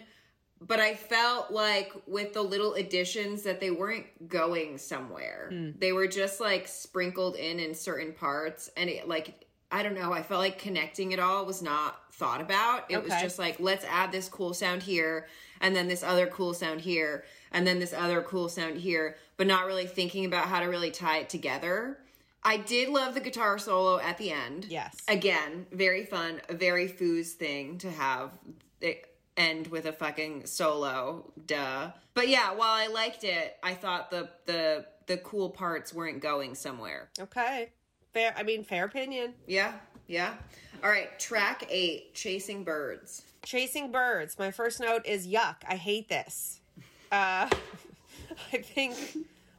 [0.66, 5.48] but I felt like with the little additions that they weren't going somewhere.
[5.50, 5.70] Hmm.
[5.78, 10.12] They were just like sprinkled in in certain parts and it like I don't know,
[10.12, 12.90] I felt like connecting it all was not thought about.
[12.90, 15.26] It was just like let's add this cool sound here
[15.60, 19.46] and then this other cool sound here and then this other cool sound here, but
[19.46, 21.98] not really thinking about how to really tie it together.
[22.44, 24.66] I did love the guitar solo at the end.
[24.68, 24.96] Yes.
[25.06, 28.32] Again, very fun, a very foos thing to have
[28.80, 31.32] it end with a fucking solo.
[31.46, 31.90] Duh.
[32.14, 36.54] But yeah, while I liked it, I thought the the the cool parts weren't going
[36.54, 37.10] somewhere.
[37.18, 37.70] Okay.
[38.12, 38.34] Fair.
[38.36, 39.34] I mean, fair opinion.
[39.46, 39.72] Yeah,
[40.06, 40.34] yeah.
[40.82, 43.22] All right, track eight, Chasing Birds.
[43.44, 44.38] Chasing birds.
[44.38, 45.56] My first note is yuck.
[45.68, 46.60] I hate this.
[47.10, 47.48] Uh,
[48.52, 48.96] I think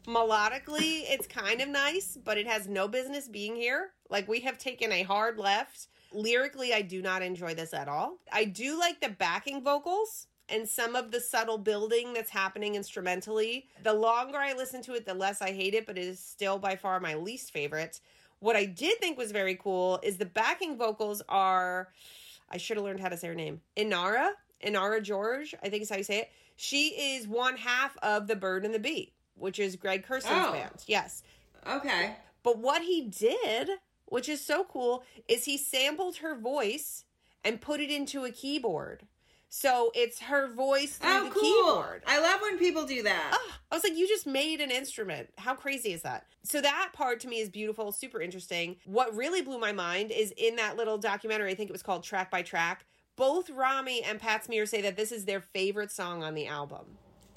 [0.07, 3.91] melodically it's kind of nice, but it has no business being here.
[4.09, 5.87] Like we have taken a hard left.
[6.13, 8.17] Lyrically, I do not enjoy this at all.
[8.31, 13.67] I do like the backing vocals and some of the subtle building that's happening instrumentally.
[13.81, 16.59] The longer I listen to it, the less I hate it, but it is still
[16.59, 17.99] by far my least favorite.
[18.39, 21.89] What I did think was very cool is the backing vocals are
[22.49, 23.61] I should have learned how to say her name.
[23.75, 24.31] Inara,
[24.63, 26.31] Inara George, I think is how you say it.
[26.55, 30.51] She is one half of the Bird and the Bee, which is Greg Kurstin's Oh.
[30.51, 30.83] band.
[30.85, 31.23] Yes.
[31.65, 32.15] Okay.
[32.43, 33.69] But what he did,
[34.13, 37.03] which is so cool, is he sampled her voice
[37.43, 39.07] and put it into a keyboard.
[39.49, 41.41] So it's her voice through Oh, the cool.
[41.41, 42.03] keyboard.
[42.07, 43.31] I love when people do that.
[43.33, 45.29] Ah, I was like, you just made an instrument.
[45.37, 46.25] How crazy is that?
[46.43, 48.77] So that part to me is beautiful, super interesting.
[48.85, 52.03] What really blew my mind is in that little documentary, I think it was called
[52.03, 52.85] Track by Track.
[53.15, 56.85] Both Rami and Pat Smear say that this is their favorite song on the album.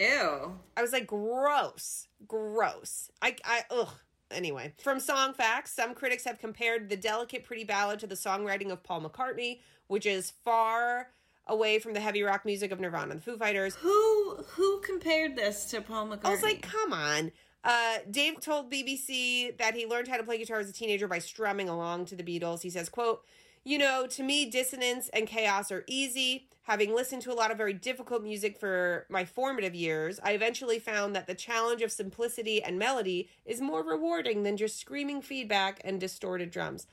[0.00, 0.58] Ew.
[0.76, 3.10] I was like, gross, gross.
[3.20, 3.90] I, I, ugh.
[4.30, 8.70] Anyway, from Song Facts, some critics have compared the delicate, pretty ballad to the songwriting
[8.70, 11.10] of Paul McCartney, which is far
[11.46, 13.76] away from the heavy rock music of Nirvana and the Foo Fighters.
[13.76, 16.24] Who who compared this to Paul McCartney?
[16.24, 17.30] I was like, come on.
[17.62, 21.18] Uh, Dave told BBC that he learned how to play guitar as a teenager by
[21.18, 22.62] strumming along to the Beatles.
[22.62, 23.24] He says, quote,
[23.66, 26.46] you know, to me, dissonance and chaos are easy.
[26.62, 30.78] Having listened to a lot of very difficult music for my formative years, I eventually
[30.78, 35.80] found that the challenge of simplicity and melody is more rewarding than just screaming feedback
[35.84, 36.86] and distorted drums.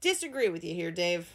[0.00, 1.32] Disagree with you here, Dave.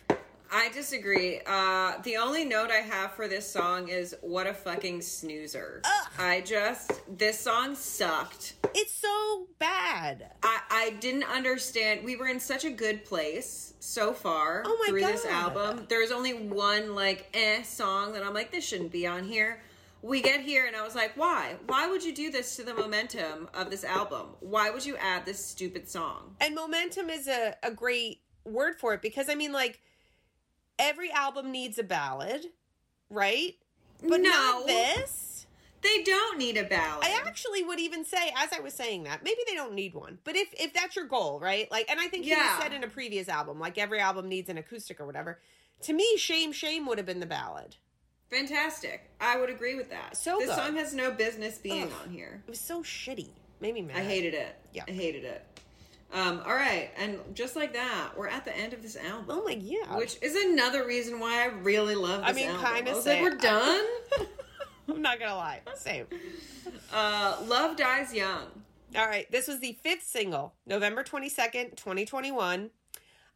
[0.52, 1.42] I disagree.
[1.46, 5.82] Uh, the only note I have for this song is what a fucking snoozer.
[6.18, 8.54] I just this song sucked.
[8.76, 10.32] It's so bad.
[10.44, 12.04] I, I didn't understand.
[12.04, 15.86] We were in such a good place so far Oh my through this album.
[15.90, 19.62] There's only one like eh song that I'm like this shouldn't be on here.
[20.02, 21.56] We get here and I was like, why?
[21.68, 24.28] Why would you do this to the momentum of this album?
[24.42, 26.36] Why would you add this stupid song?
[26.42, 29.80] And momentum is a, a great word for it because I mean like
[30.80, 32.46] every album needs a ballad,
[33.10, 33.56] right?
[34.02, 34.30] But No.
[34.30, 35.46] not this.
[35.82, 37.06] They don't need a ballad.
[37.06, 40.20] I actually would even say, as I was saying that, maybe they don't need one.
[40.24, 41.70] But if if that's your goal, right?
[41.72, 42.58] Like, and I think he Yeah.
[42.60, 45.42] said in a previous album, like every album needs an acoustic or whatever.
[45.82, 47.76] To me, "Shame, Shame" would have been the ballad.
[48.30, 49.10] Fantastic.
[49.20, 50.16] I would agree with that.
[50.18, 50.56] So this good.
[50.56, 52.02] song has no business being Ugh.
[52.04, 52.42] on here.
[52.48, 53.30] It was so shitty.
[53.60, 53.98] Made me mad.
[53.98, 54.56] I hated it.
[54.74, 54.86] Yeah.
[54.88, 55.46] I hated it.
[56.14, 59.26] Um, all right, and just like that, we're at the end of this album.
[59.30, 59.98] Oh my yeah.
[59.98, 63.36] Which is another reason why I really love this I mean, kinda I like, we're
[63.36, 63.86] done?
[64.88, 65.62] I'm not gonna lie.
[65.74, 66.06] Same.
[66.94, 68.46] uh, Love Dies Young.
[68.96, 72.70] All right, this was the fifth single, November 22nd, 2021.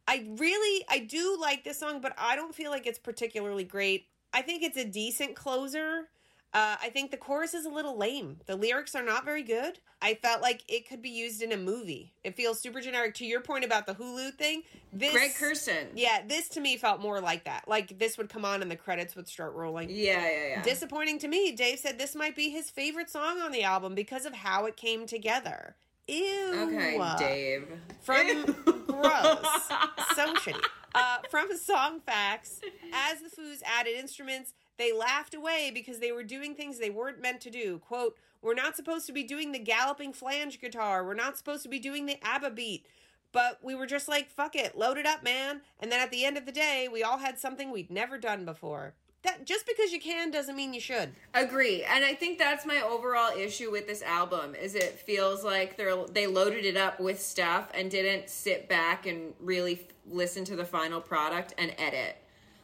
[0.06, 4.06] I really I do like this song, but I don't feel like it's particularly great.
[4.32, 6.08] I think it's a decent closer.
[6.54, 8.38] Uh, I think the chorus is a little lame.
[8.46, 9.80] The lyrics are not very good.
[10.00, 12.14] I felt like it could be used in a movie.
[12.24, 13.14] It feels super generic.
[13.16, 15.88] To your point about the Hulu thing, this Greg Kurstin.
[15.94, 17.64] Yeah, this to me felt more like that.
[17.68, 19.90] Like this would come on and the credits would start rolling.
[19.90, 20.62] Yeah, yeah, yeah.
[20.62, 21.52] Disappointing to me.
[21.52, 24.76] Dave said this might be his favorite song on the album because of how it
[24.76, 25.76] came together.
[26.06, 26.52] Ew.
[26.54, 27.68] okay, Dave.
[28.00, 28.44] From
[28.86, 29.44] gross.
[30.14, 30.64] So shitty.
[30.94, 32.60] Uh, from Song Facts,
[32.92, 37.20] as the Foos added instruments, they laughed away because they were doing things they weren't
[37.20, 37.78] meant to do.
[37.78, 41.04] Quote, We're not supposed to be doing the galloping flange guitar.
[41.04, 42.86] We're not supposed to be doing the ABBA beat.
[43.32, 45.60] But we were just like, fuck it, load it up, man.
[45.80, 48.44] And then at the end of the day, we all had something we'd never done
[48.44, 48.94] before.
[49.22, 51.10] That just because you can doesn't mean you should.
[51.34, 55.76] Agree, and I think that's my overall issue with this album is it feels like
[55.76, 60.44] they're they loaded it up with stuff and didn't sit back and really f- listen
[60.44, 62.16] to the final product and edit.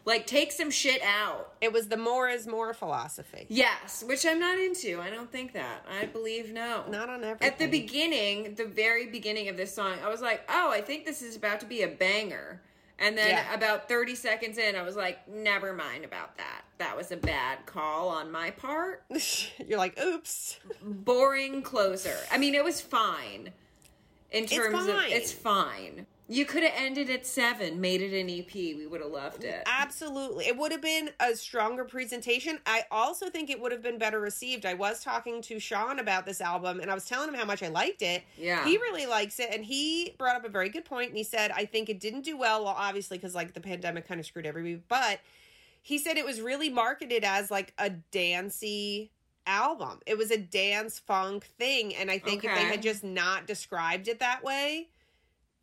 [0.06, 1.52] Like take some shit out.
[1.60, 3.46] It was the more is more philosophy.
[3.48, 5.00] Yes, which I'm not into.
[5.00, 5.84] I don't think that.
[5.90, 6.84] I believe no.
[6.90, 7.48] Not on everything.
[7.48, 11.06] At the beginning, the very beginning of this song, I was like, "Oh, I think
[11.06, 12.60] this is about to be a banger."
[12.98, 13.52] And then Yeah.
[13.54, 16.62] about 30 seconds in, I was like, never mind about that.
[16.78, 19.02] That was a bad call on my part.
[19.66, 20.60] You're like, oops.
[20.80, 22.16] Boring closer.
[22.30, 23.50] I mean, it was fine
[24.30, 25.10] in terms of fine.
[25.10, 26.06] it's fine.
[26.26, 28.54] You could have ended at seven, made it an EP.
[28.54, 29.62] We would have loved it.
[29.66, 30.46] Absolutely.
[30.46, 32.58] It would have been a stronger presentation.
[32.64, 34.64] I also think it would have been better received.
[34.64, 37.62] I was talking to Sean about this album and I was telling him how much
[37.62, 38.22] I liked it.
[38.38, 38.64] Yeah.
[38.64, 41.50] He really likes it and he brought up a very good point and he said,
[41.50, 42.64] I think it didn't do well.
[42.64, 45.20] Well, obviously, because like the pandemic kind of screwed everybody, but
[45.82, 49.10] he said it was really marketed as like a dancey
[49.46, 50.00] album.
[50.06, 51.94] It was a dance funk thing.
[51.94, 54.88] And I think if they had just not described it that way,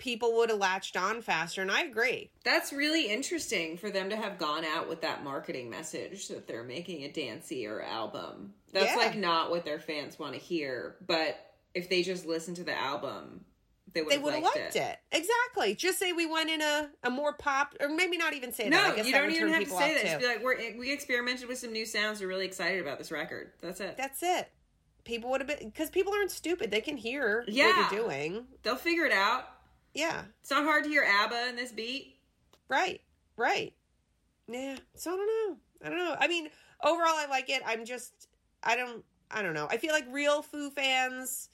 [0.02, 1.62] people would have latched on faster.
[1.62, 2.32] And I agree.
[2.44, 6.64] That's really interesting for them to have gone out with that marketing message that they're
[6.64, 8.56] making a dancier album.
[8.74, 8.96] That's Yeah.
[8.96, 10.96] like not what their fans want to hear.
[11.06, 11.38] But
[11.76, 13.46] if they just listen to the album,
[13.94, 14.76] they would have liked, liked it.
[14.76, 15.00] it.
[15.12, 15.76] Exactly.
[15.76, 18.70] Just say we went in a, a more pop, or maybe not even say that.
[18.72, 20.04] No, I guess you don't even have to say that.
[20.04, 22.22] Just be like, we're, eh, we experimented with some new sounds.
[22.22, 23.52] We're really excited about this record.
[23.62, 23.98] That's it.
[23.98, 24.50] That's it.
[25.04, 26.72] People would have been because people aren't stupid.
[26.72, 27.68] They can hear Yeah.
[27.68, 28.48] what you're doing.
[28.64, 29.46] They'll figure it out.
[29.94, 30.24] Yeah.
[30.42, 32.16] It's not hard to hear ABBA in this beat.
[32.70, 33.02] Right.
[33.38, 33.74] Right.
[34.48, 34.78] Yeah.
[34.96, 35.58] So I don't know.
[35.84, 36.16] I don't know.
[36.20, 36.50] I mean,
[36.84, 37.62] overall, I like it.
[37.66, 38.14] I'm just.
[38.64, 39.04] I don't.
[39.30, 39.68] I don't know.
[39.70, 41.50] I feel like real Foo fans.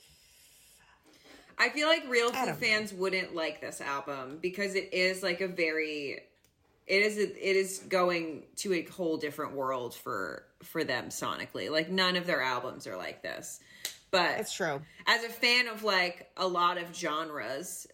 [1.59, 2.53] I feel like real Foo don't know.
[2.53, 6.19] fans wouldn't like this album because it is like a very
[6.85, 11.69] it is it is going to a whole different world for for them sonically.
[11.69, 13.59] Like none of their albums are like this.
[14.09, 14.81] But That's true.
[15.05, 17.87] as a fan of like a lot of genres,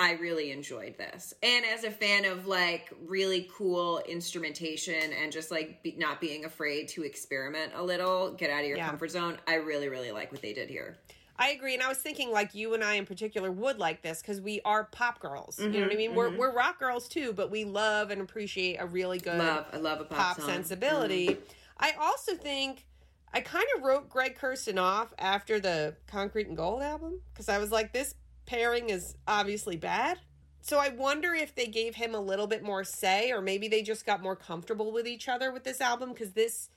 [0.00, 1.34] I really enjoyed this.
[1.42, 6.44] And as a fan of like really cool instrumentation and just like be, not being
[6.44, 8.88] afraid to experiment a little, get out of your Yeah.
[8.88, 10.98] comfort zone, I really really like what they did here.
[11.40, 14.20] I agree, and I was thinking like you and I in particular would like this
[14.20, 15.58] because we are pop girls.
[15.58, 16.14] You know what I Mhm, mean?
[16.14, 19.76] We're we're rock girls too, but we love and appreciate a really good Love, I
[19.78, 20.44] love a pop, pop song.
[20.48, 20.54] Mm-hmm.
[20.56, 21.36] sensibility.
[21.78, 22.86] I also think
[23.32, 27.58] I kind of wrote Greg Kurstin off after the Concrete and Gold album because I
[27.58, 28.14] was like, this
[28.48, 30.18] pairing is obviously bad.
[30.60, 33.82] So I wonder if they gave him a little bit more say, or maybe they
[33.82, 36.68] just got more comfortable with each other with this album because this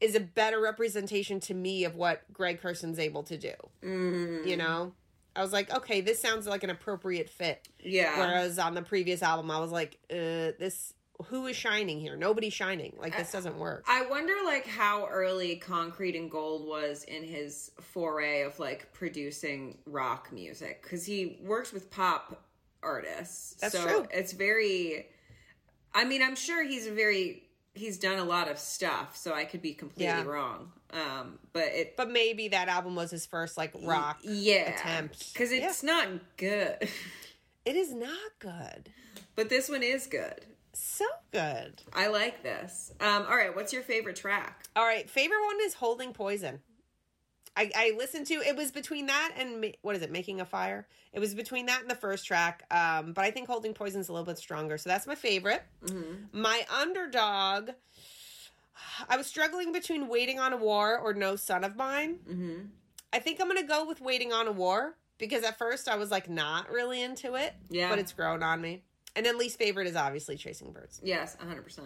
[0.00, 3.52] is a better representation to me of what Greg Kurstin's able to do.
[3.82, 4.92] Mm, You know,
[5.34, 7.68] I was like, okay, this sounds like an appropriate fit.
[7.82, 8.18] yeah.
[8.18, 10.94] Whereas on the previous album, I was like, uh, this
[11.26, 12.16] who is shining here?
[12.16, 12.94] Nobody's shining.
[12.98, 13.84] Like this doesn't work.
[13.88, 19.78] I wonder like how early Concrete and Gold was in his foray of like producing
[19.86, 22.44] rock music cuz he works with pop
[22.82, 23.54] artists.
[23.60, 24.06] That's so true.
[24.12, 25.08] it's very
[25.94, 27.42] I mean, I'm sure he's a very
[27.74, 30.24] he's done a lot of stuff, so I could be completely Yeah.
[30.24, 30.72] wrong.
[30.92, 34.18] Um but it But maybe that album was his first like rock.
[34.22, 35.34] yeah, attempt.
[35.34, 36.88] cuz it's not good.
[37.64, 38.90] It is not good.
[39.34, 40.46] but this one is good.
[40.80, 41.82] So good.
[41.94, 42.92] I like this.
[43.00, 44.64] Um all right, what's your favorite track?
[44.76, 46.60] All right, favorite one is Holding Poison.
[47.56, 50.86] I, I listened to it was between that and what is it making a fire
[51.12, 54.12] it was between that and the first track um but i think holding poison's a
[54.12, 56.40] little bit stronger so that's my favorite Mm-hmm.
[56.40, 57.70] my underdog
[59.08, 62.66] i was struggling between waiting on a war or no son of mine mm-hmm.
[63.12, 66.12] i think i'm gonna go with waiting on a war because at first i was
[66.12, 67.88] like not really into it Yeah.
[67.88, 68.84] but it's grown on me
[69.16, 71.80] and then least favorite is obviously chasing birds Yes, 100%.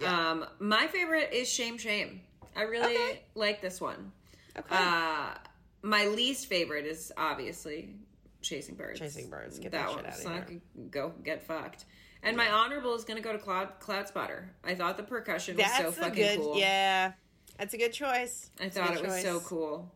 [0.00, 0.30] Yeah.
[0.30, 2.20] Um, my favorite is Shame Shame.
[2.54, 3.22] I really Okay.
[3.34, 4.12] like this one.
[4.58, 5.34] okay Uh,
[5.82, 7.94] my least favorite is obviously
[8.42, 8.98] Chasing Birds.
[8.98, 9.58] Chasing Birds.
[9.58, 11.84] Get that shit one's outta not gonna go get fucked.
[12.22, 14.50] And my honorable is going to go to Cloud Cloud Spotter.
[14.64, 16.58] I thought the percussion was that's so fucking good cool.
[16.58, 17.12] yeah
[17.58, 19.92] that's a good choice I That's thought it was so cool.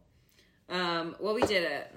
[0.68, 1.92] Um, well, we did it.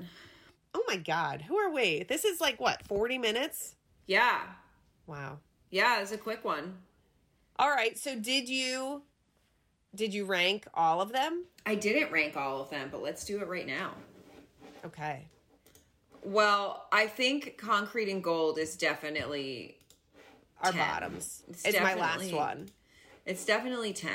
[0.73, 2.03] Oh my god, who are we?
[2.03, 3.75] This is like what, 40 minutes?
[4.05, 4.41] Yeah,
[5.07, 5.39] Wow.
[5.69, 6.77] yeah, it's a quick one.
[7.57, 9.03] All right, so did you
[9.95, 11.45] did you rank all of them?
[11.65, 13.93] I didn't rank all of them, but let's do it right now.
[14.83, 15.27] Okay.
[16.23, 19.77] Well, I think Concrete and Gold is definitely
[20.61, 20.79] Our 10.
[20.79, 21.43] bottoms.
[21.49, 22.69] It's It's, my last one.
[23.25, 24.11] It's definitely 10.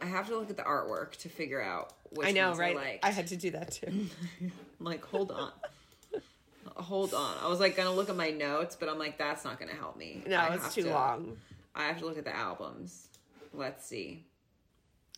[0.00, 2.76] I have to look at the artwork to figure out which I know, right?
[2.76, 2.98] I.
[3.02, 4.06] I had to do that too.
[4.80, 5.52] Like, hold on.
[6.76, 7.36] hold on.
[7.42, 9.96] I was like gonna look at my notes, but I'm like, that's not gonna help
[9.96, 10.22] me.
[10.26, 11.36] No, I it's too to- long.
[11.74, 13.08] I have to look at the albums.
[13.54, 14.26] Let's see.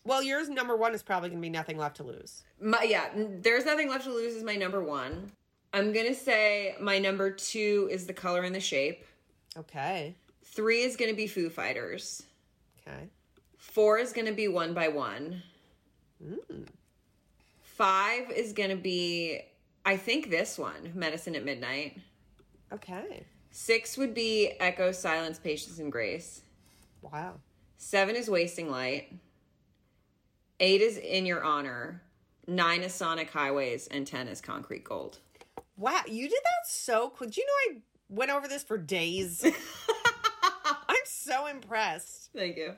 [0.05, 2.43] Well, yours number one is probably gonna be nothing left to lose.
[2.61, 5.33] My yeah, there's nothing left to lose is my number one.
[5.73, 9.05] I'm gonna say my number two is the color and the shape.
[9.57, 10.15] Okay.
[10.45, 12.23] Three is gonna be Foo Fighters.
[12.87, 13.09] Okay.
[13.57, 15.43] Four is gonna be one by one.
[16.23, 16.67] Mm.
[17.63, 19.41] Five is gonna be
[19.85, 21.99] I think this one, Medicine at Midnight.
[22.73, 23.25] Okay.
[23.51, 26.43] Six would be Echo, Silence, Patience, and Grace.
[27.03, 27.35] Wow.
[27.77, 29.13] Seven is Wasting Light.
[30.59, 32.03] Eight is In Your Honor.
[32.47, 33.87] Nine is Sonic Highways.
[33.89, 35.19] And ten is Concrete Gold.
[35.77, 37.33] Wow, you did that so quick.
[37.33, 39.45] Do you know I went over this for days?
[40.89, 42.31] I'm so impressed.
[42.35, 42.75] Thank you.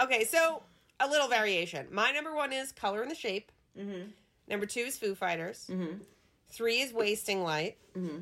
[0.00, 0.62] Okay, so
[1.00, 1.86] a little variation.
[1.90, 3.50] My number one is Color and the Shape.
[3.78, 4.10] Mm-hmm.
[4.48, 5.66] Number two is Foo Fighters.
[5.70, 5.98] Mm-hmm.
[6.48, 7.76] Three is Wasting Light.
[7.96, 8.18] Mm-hmm.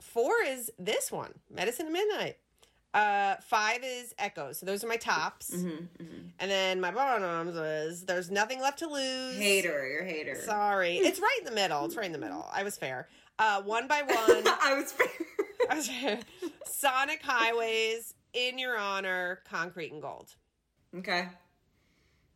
[0.00, 2.36] Four is this one, Medicine at Midnight.
[2.94, 4.58] Uh, five is Echoes.
[4.58, 5.50] So those are my tops.
[5.54, 5.84] Mm-hmm.
[6.38, 9.36] And then my bottoms is There's Nothing Left to Lose.
[9.36, 10.34] Hater, you're a hater.
[10.36, 10.96] Sorry.
[11.02, 11.84] It's right in the middle.
[11.84, 12.46] It's right in the middle.
[12.52, 13.08] I was fair.
[13.38, 14.42] Uh, one by one.
[14.62, 15.06] I was fair.
[15.70, 16.20] I was fair.
[16.64, 20.34] Sonic Highways, In Your Honor, Concrete and Gold.
[20.98, 21.28] okay.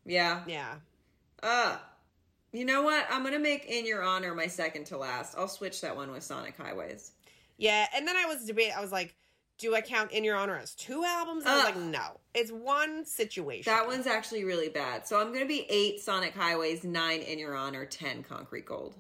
[0.05, 0.43] Yeah.
[0.47, 0.75] Yeah.
[1.43, 1.77] Uh,
[2.53, 3.07] you know what?
[3.11, 5.37] I'm gonna make In Your Honor my second to last.
[5.37, 7.13] I'll switch that one with Sonic Highways.
[7.59, 7.87] Yeah.
[7.95, 9.15] And then I was debating, I was like,
[9.59, 11.45] do I count In Your Honor as two albums?
[11.45, 12.19] I was like, no.
[12.35, 13.71] It's one situation.
[13.71, 15.07] That one's actually really bad.
[15.07, 18.95] So I'm gonna be eight Sonic Highways, nine In Your Honor, ten Concrete Gold.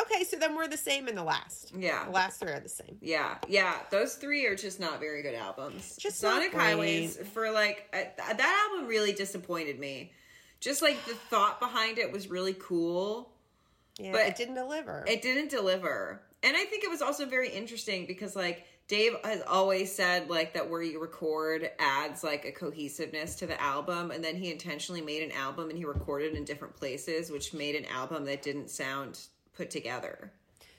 [0.00, 1.72] Okay, so then we're the same in the last.
[1.76, 2.04] Yeah.
[2.06, 2.98] The last three are the same.
[3.00, 5.96] Yeah, yeah, those three are just not very good albums.
[5.96, 6.52] Just Sonic.
[6.52, 10.10] Highways for like uh, th- that album really disappointed me.
[10.64, 13.30] Just like the thought behind it was really cool.
[13.98, 15.04] Yeah, But it didn't deliver.
[15.06, 16.22] It didn't deliver.
[16.42, 20.54] And I think it was also very interesting because like Dave has always said like
[20.54, 25.02] that where you record adds like a cohesiveness to the album and then he intentionally
[25.02, 28.70] made an album and he recorded in different places which made an album that didn't
[28.70, 29.20] sound
[29.54, 30.32] put together.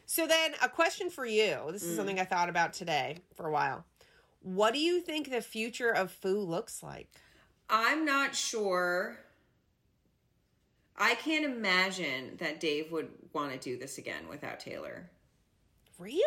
[0.08, 1.58] so then, a question for you.
[1.72, 1.96] This is Mm.
[1.96, 3.86] something I thought about today for a while.
[4.42, 7.10] What do you think the future of Foo looks like?
[7.70, 9.18] I'm not sure.
[10.98, 15.10] I can't imagine that Dave would want to do this again without Taylor.
[16.00, 16.22] Really?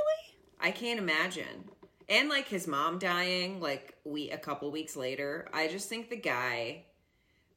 [0.60, 1.70] I can't imagine.
[2.08, 6.16] And like his mom dying like we a couple weeks later, I just think the
[6.16, 6.84] guy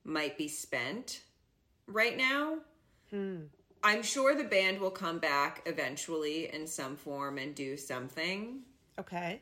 [0.04, 1.22] might be spent
[1.88, 2.58] right now.
[3.10, 3.44] Hmm.
[3.84, 8.62] I'm sure the band will come back eventually in some form and do something.
[9.00, 9.42] Okay.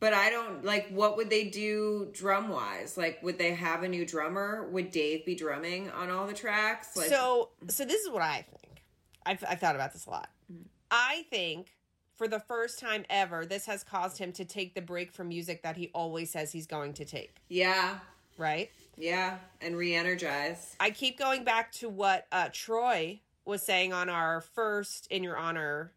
[0.00, 2.96] But I don't like what would they do drum wise?
[2.96, 4.68] Like would they have a new drummer?
[4.70, 6.96] Would Dave be drumming on all the tracks?
[6.96, 8.82] Like so, so this is what I think.
[9.24, 10.30] I've, I've thought about this a lot.
[10.52, 10.64] Mm.
[10.90, 11.72] I think
[12.16, 15.62] for the first time ever, this has caused him to take the break from music
[15.62, 17.36] that he always says he's going to take.
[17.48, 17.98] Yeah.
[18.38, 18.70] Right?
[18.96, 20.76] Yeah, and re-energize.
[20.78, 25.36] I keep going back to what uh, Troy was saying on our first In Your
[25.36, 25.92] Honor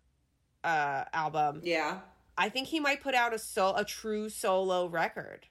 [0.64, 1.62] uh, album.
[1.64, 2.00] Yeah.
[2.38, 5.48] I think he might put out a sol- a true solo record.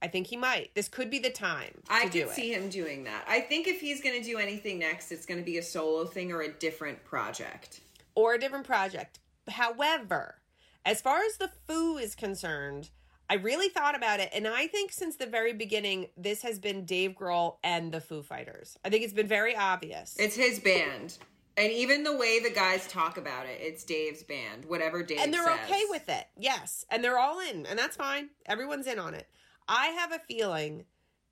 [0.00, 0.72] I think he might.
[0.76, 3.24] This could be the time to I do could see him doing that.
[3.28, 6.04] I think if he's going to do anything next, it's going to be a solo
[6.04, 7.80] thing or a different project.
[8.14, 9.18] or a different project.
[9.48, 10.36] However,
[10.84, 12.90] as far as the Foo is concerned,
[13.30, 16.84] I really thought about it, and I think since the very beginning, this has been
[16.84, 18.78] Dave Grohl and the Foo Fighters.
[18.84, 20.16] I think it's been very obvious.
[20.18, 21.18] It's his band.
[21.58, 25.34] And even the way the guys talk about it, it's Dave's band, whatever Dave and
[25.34, 25.58] they're says.
[25.64, 26.28] okay with it.
[26.38, 28.30] Yes, and they're all in, and that's fine.
[28.46, 29.26] Everyone's in on it.
[29.66, 30.84] I have a feeling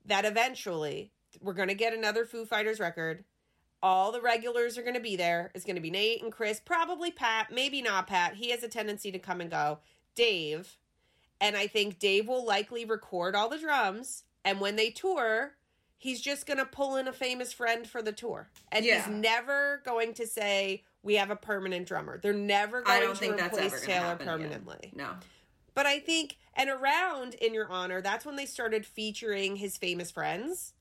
[0.05, 1.11] that eventually
[1.41, 3.23] we're going to get another Foo Fighters record.
[3.81, 5.49] All the regulars are going to be there.
[5.55, 8.35] It's going to be Nate and Chris, probably Pat, maybe not Pat.
[8.35, 9.79] He has a tendency to come and go.
[10.13, 10.77] Dave,
[11.39, 14.23] and I think Dave will likely record all the drums.
[14.43, 15.53] And when they tour,
[15.97, 18.49] he's just going to pull in a famous friend for the tour.
[18.71, 18.97] And Yeah.
[19.03, 22.17] he's never going to say, We have a permanent drummer.
[22.17, 24.39] They're never going to replace Taylor happen again.
[24.39, 24.91] permanently.
[24.95, 25.11] No.
[25.73, 30.11] But I think, and around In Your Honor, that's when they started featuring his famous
[30.11, 30.73] friends.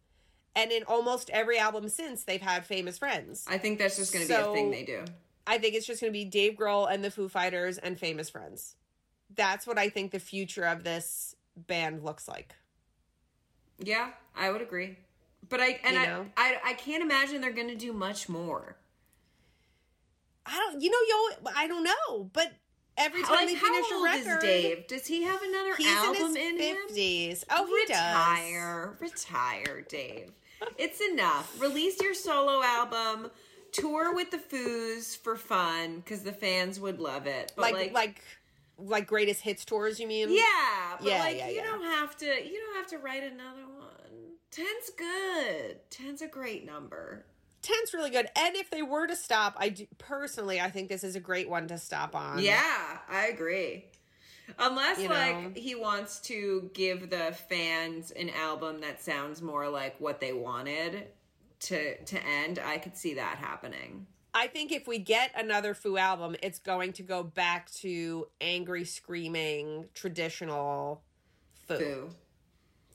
[0.56, 3.44] And in almost every album since, they've had famous friends.
[3.46, 5.04] I think that's just going to be a thing they do.
[5.46, 8.30] I think it's just going to be Dave Grohl and the Foo Fighters and famous
[8.30, 8.74] friends.
[9.34, 12.54] That's what I think the future of this band looks like.
[13.78, 14.96] Yeah, I would agree.
[15.48, 16.24] But I and I?
[16.36, 18.76] I I can't imagine they're going to do much more.
[20.44, 20.98] I don't, you know,
[21.42, 22.52] yo, I don't know, but
[22.96, 24.86] every time like they how finish a old record, is Dave?
[24.86, 26.76] Does he have another he's album in his him?
[26.86, 27.44] fifties.
[27.50, 27.98] Oh, he does.
[27.98, 30.30] retire, retire, Dave.
[30.78, 31.60] It's enough.
[31.60, 33.30] Release your solo album.
[33.72, 37.52] Tour with the Foos for fun because the fans would love it.
[37.56, 38.22] But Like, like, like,
[38.78, 39.98] like, greatest hits tours.
[40.00, 40.30] You mean?
[40.30, 40.42] yeah,
[40.98, 41.64] but Yeah, like yeah, you yeah.
[41.64, 42.24] don't have to.
[42.26, 43.75] You don't have to write another one.
[44.50, 45.78] Ten's good.
[45.90, 47.26] Ten's a great number.
[47.62, 48.28] Ten's really good.
[48.36, 51.48] And if they were to stop, I do, personally, I think this is a great
[51.48, 52.38] one to stop on.
[52.38, 53.86] Yeah, I agree.
[54.58, 55.50] Unless You like know.
[55.56, 61.08] he wants to give the fans an album that sounds more like what they wanted
[61.58, 64.06] to to end, I could see that happening.
[64.32, 68.84] I think if we get another Foo album, it's going to go back to angry,
[68.84, 71.02] screaming, traditional
[71.66, 71.78] Foo.
[71.78, 72.10] Foo.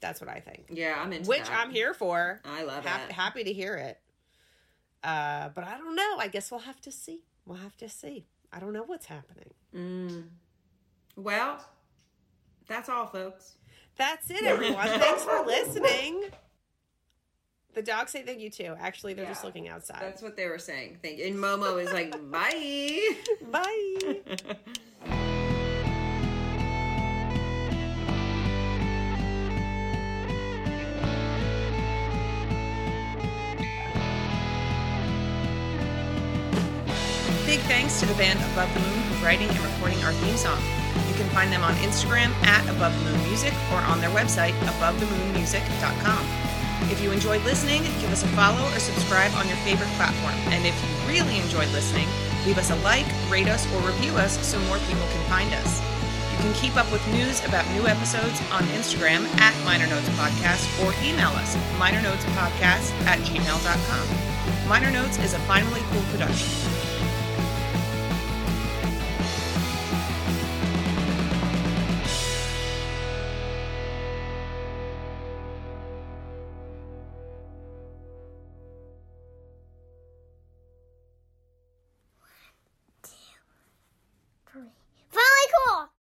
[0.01, 0.65] That's what I think.
[0.69, 1.51] Yeah, I'm into Which that.
[1.51, 2.41] I'm here for.
[2.43, 3.13] I love Hap- it.
[3.13, 3.99] Happy to hear it.
[5.03, 6.17] Uh, but I don't know.
[6.17, 7.21] I guess we'll have to see.
[7.45, 8.25] We'll have to see.
[8.51, 9.51] I don't know what's happening.
[9.75, 10.23] Mm.
[11.15, 11.63] Well,
[12.67, 13.55] that's all, folks.
[13.97, 14.87] That's it, everyone.
[14.87, 16.23] Thanks for listening.
[17.73, 18.75] The dogs say thank you too.
[18.79, 20.01] Actually, they're just looking outside.
[20.01, 20.97] That's what they were saying.
[21.01, 21.25] Thank you.
[21.27, 23.13] And Momo is like, bye.
[23.49, 24.51] Bye.
[38.11, 40.59] the band Above the Moon for writing and recording our theme song.
[41.07, 44.51] You can find them on Instagram at Above the Moon Music or on their website,
[44.67, 46.23] abovethemoonmusic.com.
[46.91, 50.35] If you enjoyed listening, give us a follow or subscribe on your favorite platform.
[50.51, 52.07] And if you really enjoyed listening,
[52.45, 55.79] leave us a like, rate us, or review us so more people can find us.
[56.33, 60.67] You can keep up with news about new episodes on Instagram at Minor Notes Podcast
[60.83, 64.67] or email us minornotespodcast at gmail.com.
[64.67, 66.70] Minor Notes is a finally cool production.